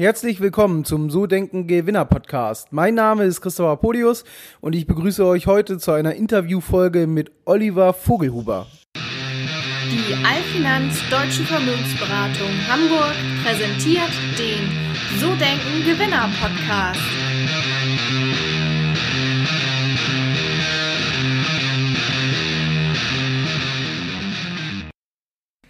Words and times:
Herzlich 0.00 0.38
willkommen 0.38 0.84
zum 0.84 1.10
So 1.10 1.26
Denken 1.26 1.66
Gewinner 1.66 2.04
Podcast. 2.04 2.72
Mein 2.72 2.94
Name 2.94 3.24
ist 3.24 3.40
Christopher 3.40 3.78
Podius 3.78 4.22
und 4.60 4.76
ich 4.76 4.86
begrüße 4.86 5.26
euch 5.26 5.48
heute 5.48 5.78
zu 5.78 5.90
einer 5.90 6.14
Interviewfolge 6.14 7.08
mit 7.08 7.32
Oliver 7.46 7.92
Vogelhuber. 7.92 8.68
Die 8.94 10.14
Allfinanz 10.24 11.00
Deutsche 11.10 11.42
Vermögensberatung 11.42 12.48
Hamburg 12.68 13.12
präsentiert 13.44 14.12
den 14.38 14.70
So 15.18 15.34
Denken 15.34 15.84
Gewinner 15.84 16.30
Podcast. 16.40 17.00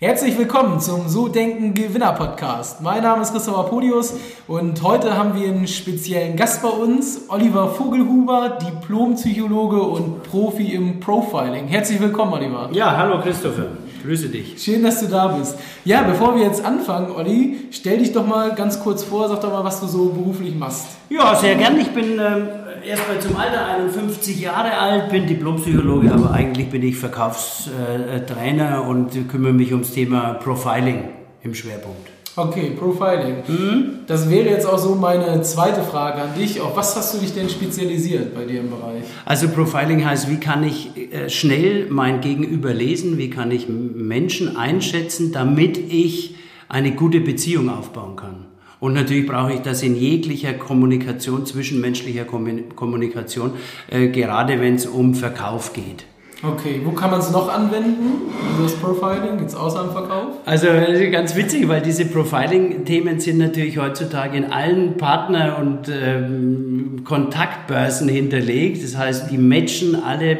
Herzlich 0.00 0.38
willkommen 0.38 0.78
zum 0.78 1.08
So 1.08 1.26
Denken 1.26 1.74
Gewinner 1.74 2.12
Podcast. 2.12 2.80
Mein 2.80 3.02
Name 3.02 3.22
ist 3.22 3.32
Christopher 3.32 3.64
Podius 3.64 4.14
und 4.46 4.80
heute 4.84 5.18
haben 5.18 5.34
wir 5.34 5.48
einen 5.48 5.66
speziellen 5.66 6.36
Gast 6.36 6.62
bei 6.62 6.68
uns, 6.68 7.22
Oliver 7.28 7.66
Vogelhuber, 7.66 8.58
Diplompsychologe 8.64 9.82
und 9.82 10.22
Profi 10.22 10.72
im 10.72 11.00
Profiling. 11.00 11.66
Herzlich 11.66 11.98
willkommen, 11.98 12.32
Oliver. 12.34 12.68
Ja, 12.70 12.96
hallo 12.96 13.20
Christopher. 13.20 13.66
Grüße 14.08 14.30
dich. 14.30 14.54
Schön, 14.56 14.82
dass 14.82 15.00
du 15.00 15.06
da 15.06 15.26
bist. 15.26 15.58
Ja, 15.84 16.00
bevor 16.00 16.34
wir 16.34 16.42
jetzt 16.42 16.64
anfangen, 16.64 17.10
Olli, 17.10 17.58
stell 17.72 17.98
dich 17.98 18.10
doch 18.10 18.26
mal 18.26 18.54
ganz 18.54 18.80
kurz 18.80 19.04
vor, 19.04 19.28
sag 19.28 19.42
doch 19.42 19.52
mal, 19.52 19.62
was 19.62 19.80
du 19.80 19.86
so 19.86 20.06
beruflich 20.06 20.54
machst. 20.54 20.86
Ja, 21.10 21.34
sehr 21.34 21.56
gern. 21.56 21.78
Ich 21.78 21.90
bin 21.90 22.12
ähm, 22.12 22.48
erst 22.86 23.06
mal 23.06 23.20
zum 23.20 23.36
Alter 23.36 23.66
51 23.66 24.40
Jahre 24.40 24.72
alt, 24.78 25.10
bin 25.10 25.26
Diplompsychologe, 25.26 26.10
aber 26.10 26.30
eigentlich 26.30 26.70
bin 26.70 26.84
ich 26.84 26.96
Verkaufstrainer 26.96 28.86
und 28.88 29.28
kümmere 29.28 29.52
mich 29.52 29.72
ums 29.72 29.92
Thema 29.92 30.38
Profiling 30.42 31.10
im 31.42 31.54
Schwerpunkt. 31.54 32.17
Okay, 32.38 32.70
Profiling. 32.78 33.42
Mhm. 33.48 33.84
Das 34.06 34.30
wäre 34.30 34.48
jetzt 34.48 34.64
auch 34.64 34.78
so 34.78 34.94
meine 34.94 35.42
zweite 35.42 35.82
Frage 35.82 36.22
an 36.22 36.34
dich. 36.38 36.60
Auf 36.60 36.76
was 36.76 36.94
hast 36.94 37.14
du 37.14 37.18
dich 37.18 37.34
denn 37.34 37.48
spezialisiert 37.48 38.32
bei 38.32 38.44
dir 38.44 38.60
im 38.60 38.70
Bereich? 38.70 39.02
Also 39.24 39.48
Profiling 39.48 40.04
heißt, 40.04 40.30
wie 40.30 40.38
kann 40.38 40.62
ich 40.62 40.90
äh, 40.96 41.28
schnell 41.28 41.88
mein 41.90 42.20
Gegenüber 42.20 42.72
lesen, 42.72 43.18
wie 43.18 43.28
kann 43.28 43.50
ich 43.50 43.68
Menschen 43.68 44.56
einschätzen, 44.56 45.32
damit 45.32 45.78
ich 45.78 46.36
eine 46.68 46.92
gute 46.92 47.20
Beziehung 47.20 47.70
aufbauen 47.70 48.14
kann. 48.14 48.46
Und 48.78 48.92
natürlich 48.92 49.26
brauche 49.26 49.54
ich 49.54 49.60
das 49.60 49.82
in 49.82 49.96
jeglicher 49.96 50.52
Kommunikation, 50.52 51.44
zwischenmenschlicher 51.44 52.24
Kommunikation, 52.24 53.54
äh, 53.90 54.08
gerade 54.08 54.60
wenn 54.60 54.76
es 54.76 54.86
um 54.86 55.16
Verkauf 55.16 55.72
geht. 55.72 56.04
Okay, 56.40 56.80
wo 56.84 56.92
kann 56.92 57.10
man 57.10 57.18
es 57.18 57.32
noch 57.32 57.52
anwenden, 57.52 58.30
das 58.62 58.74
Profiling, 58.74 59.40
jetzt 59.40 59.56
außer 59.56 59.82
im 59.82 59.90
Verkauf? 59.90 60.34
Also 60.46 60.68
ganz 61.10 61.34
witzig, 61.34 61.66
weil 61.68 61.82
diese 61.82 62.04
Profiling-Themen 62.04 63.18
sind 63.18 63.38
natürlich 63.38 63.76
heutzutage 63.78 64.36
in 64.36 64.44
allen 64.44 64.96
Partner- 64.96 65.58
und 65.58 65.88
ähm, 65.88 67.00
Kontaktbörsen 67.02 68.08
hinterlegt. 68.08 68.84
Das 68.84 68.96
heißt, 68.96 69.32
die 69.32 69.38
matchen 69.38 70.00
alle 70.00 70.38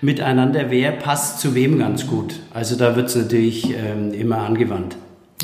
miteinander, 0.00 0.66
wer 0.68 0.92
passt 0.92 1.40
zu 1.40 1.56
wem 1.56 1.80
ganz 1.80 2.06
gut. 2.06 2.36
Also 2.52 2.76
da 2.76 2.94
wird 2.94 3.08
es 3.08 3.16
natürlich 3.16 3.74
ähm, 3.74 4.14
immer 4.14 4.38
angewandt. 4.38 4.96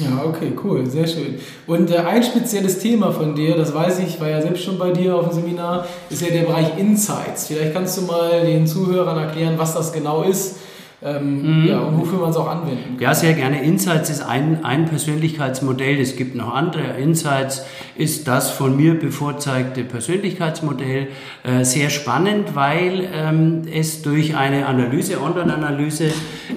Ja, 0.04 0.24
okay, 0.24 0.52
cool, 0.64 0.86
sehr 0.86 1.06
schön. 1.06 1.36
Und 1.66 1.90
äh, 1.90 1.98
ein 1.98 2.22
spezielles 2.22 2.78
Thema 2.78 3.12
von 3.12 3.34
dir, 3.34 3.56
das 3.56 3.74
weiß 3.74 4.00
ich, 4.00 4.20
war 4.20 4.28
ja 4.28 4.40
selbst 4.40 4.64
schon 4.64 4.78
bei 4.78 4.90
dir 4.90 5.16
auf 5.16 5.28
dem 5.28 5.40
Seminar, 5.42 5.86
ist 6.08 6.22
ja 6.22 6.28
der 6.28 6.42
Bereich 6.42 6.78
Insights. 6.78 7.46
Vielleicht 7.46 7.74
kannst 7.74 7.98
du 7.98 8.02
mal 8.02 8.44
den 8.44 8.66
Zuhörern 8.66 9.18
erklären, 9.18 9.54
was 9.56 9.74
das 9.74 9.92
genau 9.92 10.22
ist. 10.22 10.56
Ähm, 11.02 11.62
mhm. 11.62 11.66
ja, 11.66 11.78
und 11.78 11.98
wofür 11.98 12.18
man 12.18 12.28
es 12.28 12.36
auch 12.36 12.46
anwenden 12.46 12.96
kann. 12.96 12.98
Ja, 13.00 13.14
sehr 13.14 13.32
gerne. 13.32 13.62
Insights 13.62 14.10
ist 14.10 14.20
ein, 14.20 14.62
ein 14.66 14.84
Persönlichkeitsmodell. 14.84 15.98
Es 15.98 16.14
gibt 16.16 16.34
noch 16.34 16.54
andere. 16.54 16.98
Insights 17.00 17.64
ist 17.96 18.28
das 18.28 18.50
von 18.50 18.76
mir 18.76 18.98
bevorzugte 18.98 19.82
Persönlichkeitsmodell. 19.84 21.08
Äh, 21.42 21.64
sehr 21.64 21.88
spannend, 21.88 22.54
weil 22.54 23.08
ähm, 23.14 23.62
es 23.72 24.02
durch 24.02 24.36
eine 24.36 24.66
Analyse, 24.66 25.22
Online-Analyse, 25.22 26.12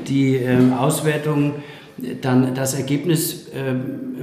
die 0.09 0.35
ähm, 0.35 0.73
Auswertung 0.73 1.53
dann 2.21 2.55
das 2.55 2.73
Ergebnis 2.73 3.49
äh, 3.49 3.73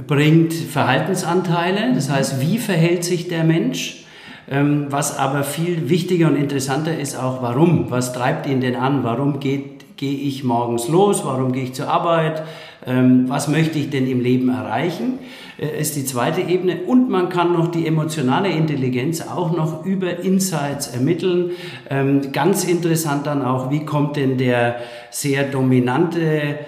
bringt 0.05 0.53
Verhaltensanteile, 0.53 1.93
das 1.93 2.09
heißt, 2.09 2.41
wie 2.41 2.57
verhält 2.57 3.03
sich 3.03 3.27
der 3.27 3.43
Mensch, 3.43 4.05
ähm, 4.49 4.87
was 4.89 5.17
aber 5.17 5.43
viel 5.43 5.89
wichtiger 5.89 6.27
und 6.27 6.35
interessanter 6.35 6.97
ist 6.97 7.15
auch, 7.15 7.41
warum, 7.41 7.89
was 7.89 8.13
treibt 8.13 8.47
ihn 8.47 8.61
denn 8.61 8.75
an, 8.75 9.03
warum 9.03 9.39
geht, 9.39 9.97
gehe 9.97 10.17
ich 10.17 10.43
morgens 10.43 10.87
los, 10.89 11.23
warum 11.23 11.53
gehe 11.53 11.63
ich 11.63 11.73
zur 11.73 11.87
Arbeit, 11.87 12.43
ähm, 12.85 13.25
was 13.27 13.47
möchte 13.47 13.79
ich 13.79 13.89
denn 13.89 14.07
im 14.07 14.19
Leben 14.19 14.49
erreichen, 14.49 15.19
äh, 15.57 15.79
ist 15.79 15.95
die 15.95 16.03
zweite 16.03 16.41
Ebene. 16.41 16.81
Und 16.87 17.09
man 17.09 17.29
kann 17.29 17.53
noch 17.53 17.69
die 17.69 17.85
emotionale 17.85 18.49
Intelligenz 18.49 19.21
auch 19.21 19.55
noch 19.55 19.85
über 19.85 20.19
Insights 20.19 20.87
ermitteln. 20.87 21.51
Ähm, 21.89 22.31
ganz 22.31 22.63
interessant 22.63 23.27
dann 23.27 23.43
auch, 23.43 23.69
wie 23.69 23.85
kommt 23.85 24.17
denn 24.17 24.37
der 24.37 24.77
sehr 25.11 25.43
dominante 25.43 26.59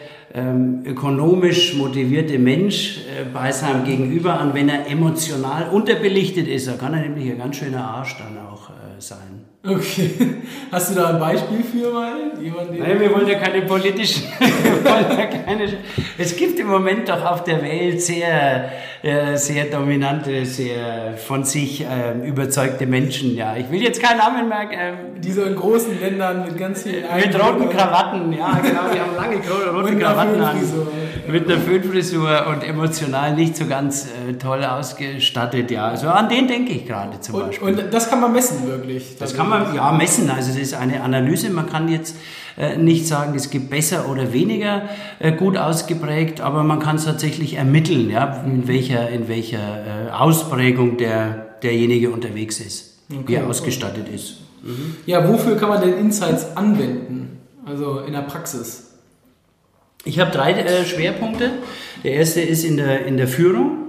ökonomisch 0.86 1.76
motivierte 1.76 2.40
Mensch 2.40 2.98
äh, 2.98 3.26
bei 3.32 3.52
seinem 3.52 3.86
Gegenüber 3.86 4.40
an, 4.40 4.54
wenn 4.54 4.68
er 4.68 4.88
emotional 4.90 5.70
unterbelichtet 5.70 6.48
ist. 6.48 6.68
Da 6.68 6.74
kann 6.74 6.94
er 6.94 7.02
nämlich 7.02 7.32
ein 7.32 7.38
ganz 7.38 7.58
schöner 7.58 7.84
Arsch 7.86 8.18
dann 8.18 8.38
auch 8.40 8.72
äh, 8.72 9.00
sein. 9.00 9.43
Okay. 9.66 10.12
Hast 10.74 10.92
du 10.92 10.96
da 10.96 11.12
ein 11.12 11.20
Beispiel 11.20 11.64
für 11.64 11.90
mal? 11.90 12.34
Jemand, 12.42 12.78
Nein, 12.78 13.00
wir 13.00 13.14
wollen 13.14 13.28
ja 13.30 13.36
keine 13.36 13.62
politischen. 13.62 14.24
ja 14.86 15.26
keine, 15.26 15.70
es 16.18 16.36
gibt 16.36 16.60
im 16.60 16.68
Moment 16.68 17.08
doch 17.08 17.24
auf 17.24 17.46
der 17.46 17.62
Welt 17.62 18.02
sehr, 18.02 18.70
äh, 19.04 19.38
sehr 19.38 19.66
dominante, 19.66 20.46
sehr 20.46 21.14
von 21.16 21.46
sich 21.46 21.86
äh, 21.86 22.28
überzeugte 22.28 22.86
Menschen. 22.86 23.38
Ja, 23.38 23.56
ich 23.56 23.72
will 23.72 23.82
jetzt 23.82 24.04
keinen 24.04 24.18
Namen 24.18 24.50
mehr. 24.50 24.70
Äh, 24.70 24.94
Die 25.20 25.32
so 25.32 25.44
in 25.44 25.56
großen 25.56 25.98
Ländern 25.98 26.44
mit 26.44 26.58
ganz 26.58 26.84
vielen. 26.84 27.06
Mit 27.16 27.34
roten 27.34 27.70
Krawatten, 27.70 28.34
ja, 28.34 28.60
genau. 28.62 28.82
Die 28.94 29.00
haben 29.00 29.16
lange 29.16 29.82
rote 29.82 29.98
Krawatten 29.98 30.42
an. 30.42 30.58
Mit 31.28 31.50
einer 31.50 31.60
Föhnfrisur 31.60 32.48
und 32.48 32.64
emotional 32.64 33.36
nicht 33.36 33.56
so 33.56 33.66
ganz 33.66 34.08
äh, 34.08 34.34
toll 34.34 34.64
ausgestattet. 34.64 35.72
Ja, 35.72 35.88
also 35.88 36.10
an 36.10 36.30
den 36.30 36.48
denke 36.48 36.74
ich 36.74 36.86
gerade 36.86 37.20
zum 37.22 37.36
und, 37.36 37.46
Beispiel. 37.48 37.68
Und 37.68 37.94
das 37.94 38.10
kann 38.10 38.20
man 38.20 38.34
messen, 38.34 38.68
wirklich. 38.68 39.16
Das 39.18 39.36
kann 39.36 39.50
man 39.50 39.74
ja 39.74 39.92
messen. 39.92 40.30
Also 40.30 40.52
das 40.52 40.60
ist 40.60 40.74
eine 40.74 41.02
Analyse. 41.02 41.50
Man 41.50 41.70
kann 41.70 41.88
jetzt 41.88 42.16
äh, 42.58 42.78
nicht 42.78 43.08
sagen, 43.08 43.34
es 43.36 43.50
gibt 43.50 43.70
besser 43.70 44.10
oder 44.10 44.32
weniger 44.34 44.90
äh, 45.20 45.32
gut 45.32 45.58
ausgeprägt, 45.58 46.42
aber 46.42 46.64
man 46.64 46.80
kann 46.80 46.98
es 46.98 47.06
tatsächlich 47.06 47.56
ermitteln, 47.56 48.10
ja, 48.10 48.44
in 48.46 48.68
welcher, 48.68 49.10
in 49.10 49.28
welcher 49.28 50.08
äh, 50.08 50.12
Ausprägung 50.12 50.98
der, 50.98 51.58
derjenige 51.64 52.12
unterwegs 52.12 52.60
ist, 52.60 53.00
okay, 53.10 53.24
wie 53.26 53.34
er 53.36 53.48
ausgestattet 53.48 54.08
ist. 54.08 54.42
Mhm. 54.62 54.98
Ja, 55.06 55.28
wofür 55.28 55.58
kann 55.58 55.70
man 55.70 55.82
denn 55.82 55.98
Insights 55.98 56.56
anwenden? 56.56 57.40
Also 57.66 58.02
in 58.02 58.14
der 58.14 58.22
Praxis? 58.22 58.83
Ich 60.06 60.20
habe 60.20 60.32
drei 60.32 60.52
äh, 60.52 60.86
Schwerpunkte. 60.86 61.52
Der 62.04 62.14
erste 62.14 62.42
ist 62.42 62.66
in 62.66 62.78
der, 62.78 63.06
in 63.06 63.16
der 63.16 63.28
Führung. 63.28 63.80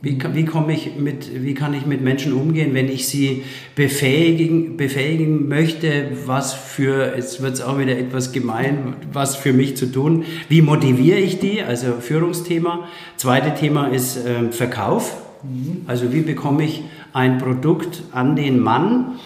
Wie, 0.00 0.18
wie, 0.34 0.44
komme 0.44 0.74
ich 0.74 0.96
mit, 0.96 1.42
wie 1.42 1.54
kann 1.54 1.72
ich 1.72 1.86
mit 1.86 2.02
Menschen 2.02 2.34
umgehen, 2.34 2.74
wenn 2.74 2.90
ich 2.90 3.08
sie 3.08 3.42
befähigen, 3.74 4.76
befähigen 4.76 5.48
möchte, 5.48 6.10
was 6.26 6.52
für, 6.52 7.14
jetzt 7.16 7.40
wird 7.42 7.54
es 7.54 7.62
auch 7.62 7.78
wieder 7.78 7.96
etwas 7.96 8.30
gemein, 8.30 8.96
was 9.12 9.34
für 9.34 9.54
mich 9.54 9.78
zu 9.78 9.86
tun. 9.90 10.24
Wie 10.50 10.60
motiviere 10.60 11.18
ich 11.18 11.38
die? 11.38 11.62
Also 11.62 11.94
Führungsthema. 12.00 12.86
Zweite 13.16 13.54
Thema 13.54 13.86
ist 13.86 14.18
äh, 14.18 14.52
Verkauf. 14.52 15.16
Mhm. 15.42 15.82
Also 15.86 16.12
wie 16.12 16.20
bekomme 16.20 16.64
ich 16.64 16.82
ein 17.14 17.38
Produkt 17.38 18.02
an 18.12 18.36
den 18.36 18.60
Mann? 18.60 19.18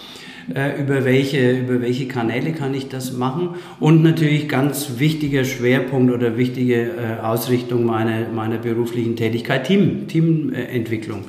Äh, 0.55 0.81
über, 0.81 1.05
welche, 1.05 1.51
über 1.51 1.81
welche 1.81 2.07
Kanäle 2.07 2.53
kann 2.53 2.73
ich 2.73 2.87
das 2.89 3.13
machen. 3.13 3.49
Und 3.79 4.01
natürlich 4.01 4.49
ganz 4.49 4.97
wichtiger 4.97 5.43
Schwerpunkt 5.43 6.11
oder 6.11 6.37
wichtige 6.37 6.89
äh, 6.89 7.19
Ausrichtung 7.21 7.85
meiner, 7.85 8.29
meiner 8.29 8.57
beruflichen 8.57 9.15
Tätigkeit, 9.15 9.67
Team, 9.67 10.07
Teamentwicklung. 10.07 11.25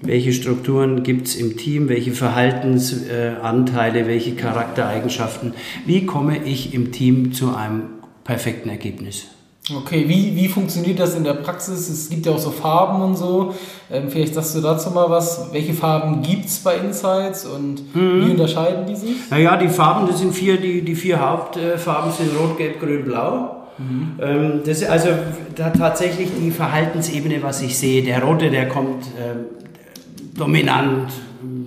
Welche 0.00 0.32
Strukturen 0.32 1.02
gibt 1.02 1.28
es 1.28 1.36
im 1.36 1.56
Team? 1.56 1.88
Welche 1.88 2.12
Verhaltensanteile? 2.12 4.06
Welche 4.06 4.34
Charaktereigenschaften? 4.34 5.52
Wie 5.84 6.06
komme 6.06 6.44
ich 6.44 6.74
im 6.74 6.92
Team 6.92 7.32
zu 7.32 7.54
einem 7.54 7.82
perfekten 8.24 8.70
Ergebnis? 8.70 9.35
Okay, 9.74 10.04
wie, 10.06 10.36
wie 10.36 10.46
funktioniert 10.46 11.00
das 11.00 11.16
in 11.16 11.24
der 11.24 11.34
Praxis? 11.34 11.88
Es 11.88 12.08
gibt 12.08 12.24
ja 12.26 12.32
auch 12.32 12.38
so 12.38 12.50
Farben 12.50 13.02
und 13.02 13.16
so. 13.16 13.52
Ähm, 13.90 14.10
vielleicht 14.10 14.34
sagst 14.34 14.54
du 14.54 14.60
dazu 14.60 14.90
mal 14.90 15.10
was. 15.10 15.48
Welche 15.52 15.74
Farben 15.74 16.22
gibt 16.22 16.44
es 16.44 16.60
bei 16.60 16.76
Insights 16.76 17.44
und 17.44 17.94
mhm. 17.94 18.26
wie 18.26 18.30
unterscheiden 18.30 18.86
die 18.86 18.94
sich? 18.94 19.16
Naja, 19.28 19.56
die 19.56 19.68
Farben, 19.68 20.06
das 20.06 20.20
sind 20.20 20.32
vier, 20.32 20.60
die, 20.60 20.82
die 20.82 20.94
vier 20.94 21.18
Hauptfarben 21.20 22.12
sind 22.12 22.30
Rot, 22.38 22.56
Gelb, 22.56 22.78
Grün, 22.78 23.04
Blau. 23.04 23.66
Mhm. 23.78 24.12
Ähm, 24.20 24.60
das 24.64 24.82
ist 24.82 24.88
also 24.88 25.08
da 25.56 25.70
tatsächlich 25.70 26.28
die 26.40 26.52
Verhaltensebene, 26.52 27.42
was 27.42 27.60
ich 27.60 27.76
sehe. 27.76 28.04
Der 28.04 28.22
Rote, 28.22 28.50
der 28.50 28.68
kommt 28.68 29.04
äh, 29.06 30.38
dominant, 30.38 31.10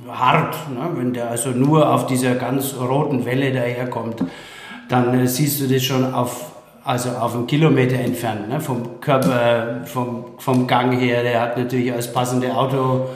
hart. 0.07 0.56
Ne? 0.69 0.90
Wenn 0.96 1.13
der 1.13 1.30
also 1.30 1.50
nur 1.50 1.94
auf 1.94 2.07
dieser 2.07 2.36
ganz 2.36 2.75
roten 2.80 3.25
Welle 3.25 3.51
daherkommt, 3.51 4.24
dann 4.88 5.13
äh, 5.19 5.28
siehst 5.28 5.60
du 5.60 5.68
das 5.68 5.84
schon 5.84 6.13
auf 6.13 6.49
also 6.84 7.10
auf 7.10 7.36
einen 7.36 7.48
Kilometer 7.48 7.98
entfernt, 7.98 8.50
ne? 8.50 8.60
vom 8.62 9.02
Körper, 9.02 9.81
vom, 9.86 10.26
vom 10.38 10.68
Gang 10.68 10.98
her. 10.98 11.24
Der 11.24 11.42
hat 11.42 11.58
natürlich 11.58 11.92
als 11.92 12.12
passende 12.12 12.56
Auto 12.56 13.10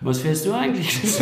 was 0.00 0.20
fährst 0.20 0.46
du 0.46 0.52
eigentlich? 0.52 0.96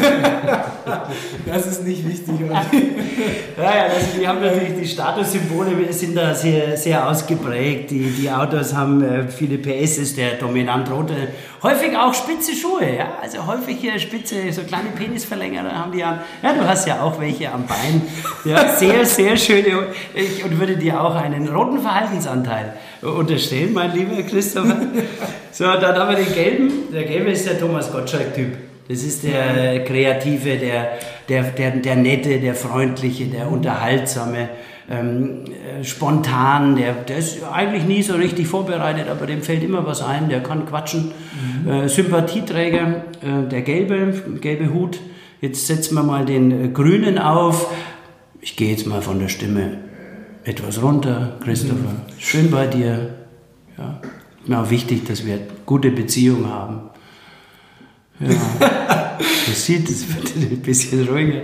das 1.47 1.67
ist 1.67 1.85
nicht 1.85 2.07
wichtig. 2.07 2.41
ja, 3.57 3.63
ja, 3.63 3.83
also 3.85 4.19
die 4.21 4.29
haben 4.29 4.43
natürlich 4.43 4.79
die 4.79 4.87
Statussymbole 4.87 5.91
sind 5.95 6.15
da 6.15 6.35
sehr, 6.35 6.77
sehr 6.77 7.09
ausgeprägt. 7.09 7.91
Die, 7.91 8.11
die 8.11 8.31
Autos 8.31 8.75
haben 8.75 9.03
äh, 9.03 9.29
viele 9.29 9.57
PS, 9.57 9.97
ist 9.97 10.19
der 10.19 10.35
dominant 10.35 10.91
rote. 10.91 11.29
Häufig 11.63 11.97
auch 11.97 12.13
spitze 12.13 12.53
Schuhe, 12.55 12.97
ja. 12.99 13.15
Also 13.23 13.47
häufig 13.47 13.79
hier 13.81 13.99
spitze, 13.99 14.53
so 14.53 14.63
kleine 14.63 14.91
Penisverlängerer 14.95 15.73
haben 15.73 15.93
die 15.93 16.05
an. 16.05 16.21
Ja, 16.43 16.53
du 16.53 16.69
hast 16.69 16.87
ja 16.87 17.01
auch 17.01 17.19
welche 17.19 17.51
am 17.51 17.67
Bein. 17.67 18.03
Ja, 18.45 18.77
sehr, 18.77 19.07
sehr 19.07 19.39
schöne. 19.39 19.87
Ich, 20.15 20.45
und 20.45 20.61
würde 20.61 20.77
dir 20.77 21.01
auch 21.01 21.15
einen 21.15 21.49
roten 21.49 21.81
Verhaltensanteil 21.81 22.75
unterstellen, 23.01 23.73
mein 23.73 23.95
lieber 23.95 24.23
Christopher. 24.23 24.77
So, 25.51 25.65
dann 25.65 25.97
haben 25.97 26.11
wir 26.11 26.23
den 26.23 26.35
gelben. 26.35 26.93
Der 26.93 27.05
gelbe 27.05 27.31
ist 27.31 27.47
der 27.47 27.59
Thomas 27.59 27.91
Gottschalk-Typ. 27.91 28.66
Das 28.89 29.03
ist 29.03 29.25
der 29.25 29.85
Kreative, 29.85 30.57
der, 30.57 30.99
der, 31.29 31.43
der, 31.43 31.71
der 31.73 31.97
Nette, 31.97 32.39
der 32.39 32.55
Freundliche, 32.55 33.27
der 33.27 33.51
Unterhaltsame, 33.51 34.49
ähm, 34.89 35.45
äh, 35.47 35.83
spontan, 35.83 36.77
der, 36.77 36.95
der 36.95 37.19
ist 37.19 37.43
eigentlich 37.43 37.85
nie 37.85 38.03
so 38.03 38.15
richtig 38.15 38.47
vorbereitet, 38.47 39.09
aber 39.09 39.27
dem 39.27 39.43
fällt 39.43 39.65
immer 39.65 39.85
was 39.85 40.03
ein, 40.03 40.29
der 40.29 40.43
kann 40.43 40.67
quatschen. 40.67 41.13
Mhm. 41.65 41.69
Äh, 41.69 41.89
Sympathieträger, 41.89 43.05
äh, 43.21 43.49
der 43.51 43.63
gelbe, 43.63 44.39
gelbe 44.41 44.73
Hut. 44.73 45.01
Jetzt 45.41 45.67
setzen 45.67 45.97
wir 45.97 46.05
mal 46.05 46.25
den 46.25 46.67
äh, 46.67 46.69
grünen 46.69 47.19
auf. 47.19 47.73
Ich 48.41 48.57
gehe 48.57 48.71
jetzt 48.71 48.87
mal 48.87 49.03
von 49.03 49.19
der 49.19 49.29
Stimme 49.29 49.79
etwas 50.45 50.81
runter, 50.81 51.37
Christopher. 51.43 51.91
Mhm. 51.91 52.19
Schön 52.19 52.51
bei 52.53 52.69
dir. 52.69 53.15
Ja. 53.77 54.01
Mir 54.47 54.61
auch 54.61 54.71
wichtig, 54.71 55.05
dass 55.07 55.27
wir 55.27 55.41
gute 55.67 55.91
Beziehungen 55.91 56.49
haben. 56.49 56.91
Ja. 58.21 58.29
Man 59.19 59.55
sieht, 59.55 59.89
es 59.89 60.15
wird 60.15 60.37
ein 60.37 60.61
bisschen 60.61 61.09
ruhiger. 61.09 61.43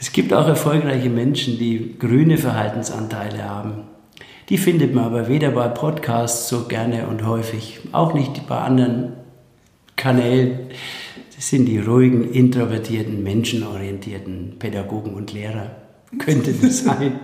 Es 0.00 0.12
gibt 0.12 0.32
auch 0.32 0.46
erfolgreiche 0.46 1.08
Menschen, 1.08 1.58
die 1.58 1.96
grüne 1.98 2.38
Verhaltensanteile 2.38 3.44
haben. 3.44 3.84
Die 4.48 4.58
findet 4.58 4.94
man 4.94 5.04
aber 5.04 5.26
weder 5.26 5.50
bei 5.50 5.66
Podcasts 5.68 6.48
so 6.48 6.64
gerne 6.64 7.08
und 7.08 7.26
häufig, 7.26 7.80
auch 7.92 8.14
nicht 8.14 8.46
bei 8.46 8.58
anderen 8.58 9.14
Kanälen. 9.96 10.70
Das 11.34 11.48
sind 11.48 11.66
die 11.66 11.78
ruhigen, 11.78 12.30
introvertierten, 12.30 13.22
menschenorientierten 13.22 14.56
Pädagogen 14.58 15.14
und 15.14 15.32
Lehrer. 15.32 15.72
Könnte 16.18 16.52
das 16.52 16.84
sein? 16.84 17.18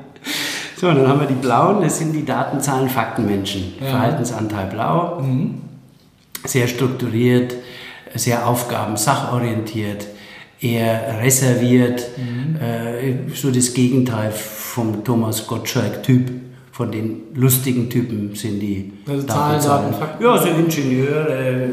So, 0.76 0.88
dann 0.88 1.06
haben 1.06 1.20
wir 1.20 1.28
die 1.28 1.34
blauen, 1.34 1.82
das 1.82 1.98
sind 1.98 2.12
die 2.12 2.24
Datenzahlen, 2.24 2.88
Faktenmenschen. 2.88 3.74
Ja. 3.80 3.86
Verhaltensanteil 3.86 4.68
blau, 4.68 5.20
mhm. 5.20 5.60
sehr 6.44 6.66
strukturiert, 6.66 7.54
sehr 8.14 8.46
aufgabensachorientiert, 8.46 10.06
eher 10.60 11.18
reserviert, 11.22 12.02
mhm. 12.16 12.56
äh, 12.56 13.34
so 13.34 13.50
das 13.50 13.74
Gegenteil 13.74 14.30
vom 14.30 15.04
Thomas 15.04 15.46
Gottschalk-Typ. 15.46 16.30
Von 16.70 16.90
den 16.90 17.34
lustigen 17.34 17.90
Typen 17.90 18.34
sind 18.34 18.60
die 18.60 18.92
also 19.06 19.26
Zahlen, 19.26 19.92
Fakten. 19.92 20.24
Ja, 20.24 20.38
so 20.38 20.48
Ingenieure, 20.48 21.28
äh, 21.28 21.68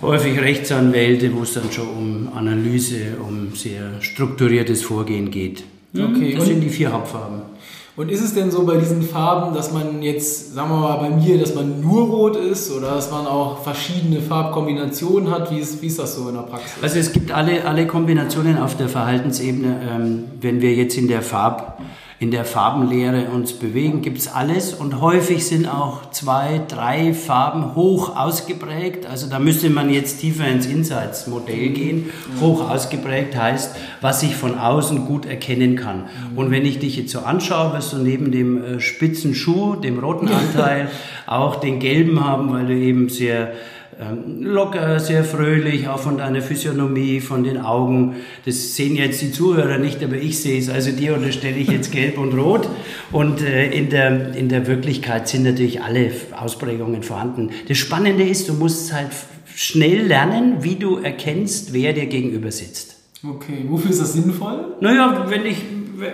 häufig 0.00 0.40
Rechtsanwälte, 0.40 1.34
wo 1.34 1.42
es 1.42 1.52
dann 1.52 1.70
schon 1.70 1.88
um 1.88 2.28
Analyse, 2.34 3.18
um 3.22 3.54
sehr 3.54 4.00
strukturiertes 4.00 4.82
Vorgehen 4.82 5.30
geht. 5.30 5.64
Okay. 5.94 6.34
Das 6.34 6.46
sind 6.46 6.60
die 6.60 6.70
vier 6.70 6.92
Hauptfarben. 6.92 7.42
Und 7.94 8.10
ist 8.10 8.22
es 8.22 8.32
denn 8.32 8.50
so 8.50 8.64
bei 8.64 8.78
diesen 8.78 9.02
Farben, 9.02 9.54
dass 9.54 9.70
man 9.70 10.00
jetzt, 10.00 10.54
sagen 10.54 10.70
wir 10.70 10.78
mal 10.78 10.96
bei 10.96 11.10
mir, 11.10 11.38
dass 11.38 11.54
man 11.54 11.82
nur 11.82 12.08
rot 12.08 12.36
ist 12.36 12.72
oder 12.72 12.94
dass 12.94 13.10
man 13.10 13.26
auch 13.26 13.62
verschiedene 13.62 14.22
Farbkombinationen 14.22 15.30
hat? 15.30 15.50
Wie 15.50 15.58
ist, 15.58 15.82
wie 15.82 15.88
ist 15.88 15.98
das 15.98 16.16
so 16.16 16.26
in 16.30 16.34
der 16.36 16.42
Praxis? 16.42 16.72
Also 16.80 16.98
es 16.98 17.12
gibt 17.12 17.30
alle, 17.32 17.66
alle 17.66 17.86
Kombinationen 17.86 18.56
auf 18.56 18.78
der 18.78 18.88
Verhaltensebene. 18.88 19.80
Ähm, 19.90 20.24
wenn 20.40 20.62
wir 20.62 20.72
jetzt 20.72 20.96
in 20.96 21.06
der 21.06 21.20
Farb 21.20 21.82
in 22.22 22.30
der 22.30 22.44
Farbenlehre 22.44 23.30
uns 23.30 23.52
bewegen, 23.52 24.00
gibt 24.00 24.18
es 24.18 24.28
alles 24.28 24.74
und 24.74 25.00
häufig 25.00 25.44
sind 25.44 25.66
auch 25.66 26.12
zwei, 26.12 26.60
drei 26.68 27.14
Farben 27.14 27.74
hoch 27.74 28.16
ausgeprägt. 28.16 29.06
Also 29.06 29.28
da 29.28 29.40
müsste 29.40 29.70
man 29.70 29.92
jetzt 29.92 30.20
tiefer 30.20 30.46
ins 30.46 30.66
Insights-Modell 30.66 31.70
gehen. 31.70 32.10
Hoch 32.40 32.70
ausgeprägt 32.70 33.36
heißt, 33.36 33.74
was 34.00 34.22
ich 34.22 34.36
von 34.36 34.56
außen 34.56 35.04
gut 35.04 35.26
erkennen 35.26 35.74
kann. 35.74 36.04
Und 36.36 36.52
wenn 36.52 36.64
ich 36.64 36.78
dich 36.78 36.96
jetzt 36.96 37.10
so 37.10 37.18
anschaue, 37.18 37.72
wirst 37.72 37.92
du 37.92 37.96
neben 37.96 38.30
dem 38.30 38.62
äh, 38.62 38.80
spitzen 38.80 39.34
Schuh, 39.34 39.74
dem 39.74 39.98
roten 39.98 40.28
Anteil, 40.32 40.92
auch 41.26 41.56
den 41.56 41.80
gelben 41.80 42.24
haben, 42.24 42.52
weil 42.52 42.66
du 42.66 42.74
eben 42.74 43.08
sehr 43.08 43.52
locker, 44.40 45.00
sehr 45.00 45.24
fröhlich, 45.24 45.88
auch 45.88 45.98
von 45.98 46.18
deiner 46.18 46.40
Physiognomie, 46.42 47.20
von 47.20 47.44
den 47.44 47.58
Augen. 47.58 48.16
Das 48.44 48.74
sehen 48.74 48.96
jetzt 48.96 49.20
die 49.22 49.32
Zuhörer 49.32 49.78
nicht, 49.78 50.02
aber 50.02 50.16
ich 50.16 50.38
sehe 50.38 50.58
es. 50.58 50.68
Also 50.68 50.92
dir 50.92 51.14
unterstelle 51.14 51.56
ich 51.56 51.68
jetzt 51.68 51.92
gelb 51.92 52.18
und 52.18 52.32
rot. 52.34 52.68
Und 53.10 53.42
äh, 53.42 53.70
in, 53.70 53.90
der, 53.90 54.34
in 54.34 54.48
der 54.48 54.66
Wirklichkeit 54.66 55.28
sind 55.28 55.44
natürlich 55.44 55.82
alle 55.82 56.10
Ausprägungen 56.38 57.02
vorhanden. 57.02 57.50
Das 57.68 57.78
Spannende 57.78 58.24
ist, 58.24 58.48
du 58.48 58.54
musst 58.54 58.92
halt 58.92 59.10
schnell 59.54 60.06
lernen, 60.06 60.62
wie 60.62 60.76
du 60.76 60.96
erkennst, 60.96 61.72
wer 61.72 61.92
dir 61.92 62.06
gegenüber 62.06 62.50
sitzt. 62.50 62.96
Okay, 63.24 63.66
wofür 63.68 63.90
ist 63.90 64.00
das 64.00 64.14
sinnvoll? 64.14 64.76
Naja, 64.80 65.26
wenn 65.28 65.46
ich, 65.46 65.58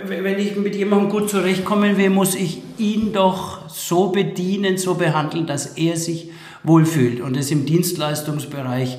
wenn 0.06 0.38
ich 0.38 0.56
mit 0.56 0.76
jemandem 0.76 1.08
gut 1.08 1.30
zurechtkommen 1.30 1.96
will, 1.96 2.10
muss 2.10 2.34
ich 2.34 2.60
ihn 2.76 3.12
doch 3.14 3.68
so 3.70 4.08
bedienen, 4.08 4.76
so 4.76 4.94
behandeln, 4.94 5.46
dass 5.46 5.78
er 5.78 5.96
sich 5.96 6.30
wohlfühlt. 6.68 7.20
Und 7.20 7.36
das 7.36 7.46
ist 7.46 7.52
im 7.52 7.66
Dienstleistungsbereich 7.66 8.98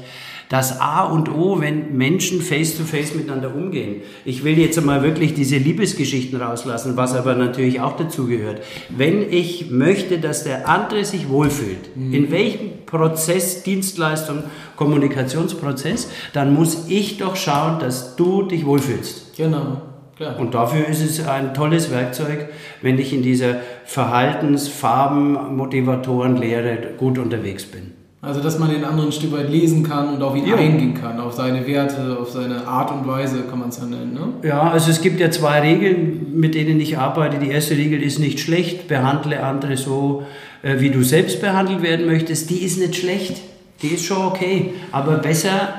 das 0.49 0.81
A 0.81 1.03
und 1.03 1.29
O, 1.29 1.61
wenn 1.61 1.95
Menschen 1.95 2.41
face-to-face 2.41 3.11
-face 3.11 3.15
miteinander 3.15 3.53
umgehen. 3.53 4.01
Ich 4.25 4.43
will 4.43 4.57
jetzt 4.57 4.79
einmal 4.79 5.03
wirklich 5.03 5.35
diese 5.35 5.57
Liebesgeschichten 5.57 6.41
rauslassen, 6.41 6.97
was 6.97 7.13
aber 7.13 7.35
natürlich 7.35 7.79
auch 7.81 7.95
dazu 7.95 8.25
gehört. 8.25 8.63
Wenn 8.89 9.31
ich 9.31 9.69
möchte, 9.69 10.17
dass 10.17 10.43
der 10.43 10.67
andere 10.67 11.05
sich 11.05 11.29
wohlfühlt, 11.29 11.95
mhm. 11.95 12.13
in 12.13 12.31
welchem 12.31 12.69
Prozess, 12.87 13.61
Dienstleistung, 13.61 14.43
Kommunikationsprozess, 14.75 16.09
dann 16.33 16.55
muss 16.55 16.87
ich 16.89 17.19
doch 17.19 17.35
schauen, 17.35 17.77
dass 17.79 18.15
du 18.15 18.41
dich 18.41 18.65
wohlfühlst. 18.65 19.37
Genau. 19.37 19.83
Klar. 20.19 20.37
Und 20.37 20.53
dafür 20.53 20.85
ist 20.87 21.01
es 21.01 21.25
ein 21.25 21.53
tolles 21.53 21.91
Werkzeug, 21.91 22.49
wenn 22.81 22.99
ich 22.99 23.13
in 23.13 23.21
dieser 23.21 23.61
Verhaltens-, 23.89 24.67
Farben-, 24.67 25.55
Motivatorenlehre 25.57 26.93
gut 26.97 27.17
unterwegs 27.17 27.65
bin. 27.65 27.93
Also, 28.21 28.41
dass 28.41 28.59
man 28.59 28.69
den 28.69 28.83
anderen 28.83 29.09
ein 29.09 29.11
Stück 29.13 29.31
weit 29.31 29.49
lesen 29.49 29.81
kann 29.81 30.13
und 30.13 30.21
auf 30.21 30.35
ihn 30.35 30.45
ja. 30.45 30.57
eingehen 30.57 30.93
kann, 30.93 31.19
auf 31.19 31.33
seine 31.33 31.65
Werte, 31.65 32.17
auf 32.19 32.29
seine 32.29 32.67
Art 32.67 32.91
und 32.91 33.07
Weise, 33.07 33.43
kann 33.49 33.59
man 33.59 33.69
es 33.69 33.77
ja 33.77 33.85
nennen. 33.85 34.13
Ne? 34.13 34.47
Ja, 34.47 34.69
also 34.69 34.91
es 34.91 35.01
gibt 35.01 35.19
ja 35.19 35.31
zwei 35.31 35.61
Regeln, 35.61 36.37
mit 36.37 36.53
denen 36.53 36.79
ich 36.81 36.97
arbeite. 36.97 37.39
Die 37.39 37.49
erste 37.49 37.77
Regel 37.77 38.03
ist 38.03 38.19
nicht 38.19 38.41
schlecht, 38.41 38.87
behandle 38.87 39.41
andere 39.41 39.75
so, 39.77 40.23
äh, 40.61 40.81
wie 40.81 40.91
du 40.91 41.01
selbst 41.01 41.41
behandelt 41.41 41.81
werden 41.81 42.05
möchtest. 42.05 42.49
Die 42.49 42.57
ist 42.57 42.77
nicht 42.77 42.95
schlecht, 42.95 43.37
die 43.81 43.87
ist 43.87 44.05
schon 44.05 44.23
okay, 44.23 44.73
aber 44.91 45.13
besser, 45.17 45.73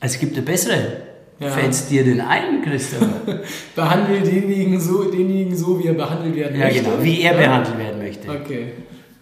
es 0.00 0.18
gibt 0.18 0.34
eine 0.34 0.46
bessere. 0.46 1.11
Ja. 1.40 1.48
Fällt 1.48 1.70
es 1.70 1.88
dir 1.88 2.04
denn 2.04 2.20
ein, 2.20 2.62
Christopher? 2.62 3.08
Behandle 3.74 4.20
denjenigen 4.20 4.80
so, 4.80 5.04
denjenigen 5.04 5.56
so, 5.56 5.78
wie 5.78 5.88
er 5.88 5.94
behandelt 5.94 6.36
werden 6.36 6.58
ja, 6.58 6.66
möchte. 6.66 6.84
Ja, 6.84 6.90
genau, 6.90 7.02
wie 7.02 7.20
er 7.22 7.32
ja. 7.32 7.46
behandelt 7.46 7.78
werden 7.78 7.98
möchte. 7.98 8.30
Okay. 8.30 8.72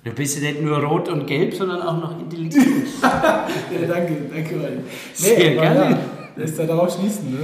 Du 0.02 0.12
bist 0.12 0.40
ja 0.40 0.48
nicht 0.48 0.62
nur 0.62 0.78
rot 0.82 1.08
und 1.08 1.26
gelb, 1.26 1.54
sondern 1.54 1.82
auch 1.82 1.98
noch 1.98 2.18
intelligent. 2.18 2.64
ja, 3.02 3.46
danke, 3.86 4.16
danke. 4.34 4.54
Nee, 4.54 4.80
Sehr 5.12 5.50
gerne. 5.54 5.98
Lässt 6.36 6.58
ja 6.58 6.64
darauf 6.64 6.94
schließen, 6.94 7.30
ne? 7.30 7.38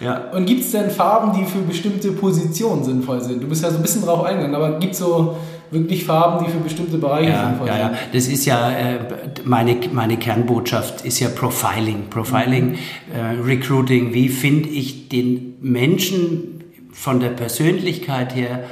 Ja. 0.00 0.30
Und 0.32 0.46
gibt 0.46 0.64
es 0.64 0.72
denn 0.72 0.90
Farben, 0.90 1.38
die 1.38 1.44
für 1.44 1.58
bestimmte 1.58 2.10
Positionen 2.12 2.82
sinnvoll 2.82 3.20
sind? 3.20 3.42
Du 3.42 3.46
bist 3.46 3.62
ja 3.62 3.70
so 3.70 3.76
ein 3.76 3.82
bisschen 3.82 4.02
drauf 4.02 4.24
eingegangen, 4.24 4.56
aber 4.56 4.78
gibt 4.78 4.94
es 4.94 4.98
so 4.98 5.36
wirklich 5.70 6.04
Farben, 6.04 6.44
die 6.44 6.50
für 6.50 6.58
bestimmte 6.58 6.98
Bereiche 6.98 7.30
ja, 7.30 7.48
sinnvoll 7.48 7.68
ja, 7.68 7.74
sind. 7.74 7.82
Ja, 7.82 7.98
das 8.12 8.26
ist 8.26 8.44
ja 8.46 8.70
äh, 8.70 8.98
meine, 9.44 9.76
meine 9.92 10.16
Kernbotschaft 10.16 11.04
ist 11.04 11.20
ja 11.20 11.28
Profiling. 11.28 12.08
Profiling, 12.10 12.70
mhm. 12.70 12.76
äh, 13.14 13.42
Recruiting. 13.42 14.12
Wie 14.14 14.28
finde 14.28 14.68
ich 14.68 15.08
den 15.08 15.56
Menschen 15.60 16.64
von 16.92 17.20
der 17.20 17.30
Persönlichkeit 17.30 18.34
her, 18.34 18.64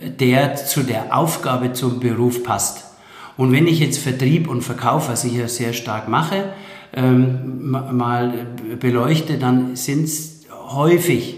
der 0.00 0.56
zu 0.56 0.82
der 0.82 1.16
Aufgabe 1.16 1.72
zum 1.72 2.00
Beruf 2.00 2.42
passt? 2.42 2.84
Und 3.36 3.52
wenn 3.52 3.66
ich 3.66 3.80
jetzt 3.80 3.98
Vertrieb 3.98 4.48
und 4.48 4.62
Verkauf, 4.62 5.08
was 5.08 5.24
ich 5.24 5.34
ja 5.34 5.48
sehr 5.48 5.72
stark 5.72 6.08
mache, 6.08 6.44
ähm, 6.94 7.70
mal 7.70 8.46
beleuchte, 8.80 9.36
dann 9.36 9.76
sind 9.76 10.04
es 10.04 10.46
häufig 10.50 11.36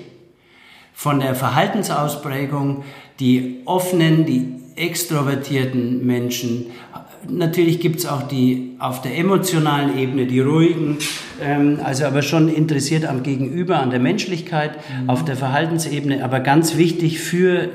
von 0.93 1.21
der 1.21 1.35
Verhaltensausprägung 1.35 2.85
die 3.21 3.63
offenen, 3.65 4.27
die 4.27 4.55
extrovertierten 4.79 6.07
Menschen. 6.07 6.67
Natürlich 7.29 7.81
gibt 7.81 7.99
es 7.99 8.07
auch 8.07 8.23
die 8.23 8.77
auf 8.79 9.03
der 9.03 9.19
emotionalen 9.19 9.99
Ebene, 9.99 10.27
die 10.27 10.41
ruhigen, 10.41 10.99
ähm, 11.43 11.81
also 11.83 12.05
aber 12.05 12.23
schon 12.23 12.49
interessiert 12.49 13.05
am 13.05 13.23
Gegenüber, 13.23 13.81
an 13.81 13.91
der 13.91 14.01
Menschlichkeit, 14.01 14.77
mhm. 15.03 15.11
auf 15.11 15.25
der 15.25 15.37
Verhaltensebene. 15.37 16.25
Aber 16.25 16.41
ganz 16.41 16.77
wichtig 16.77 17.19
für, 17.19 17.69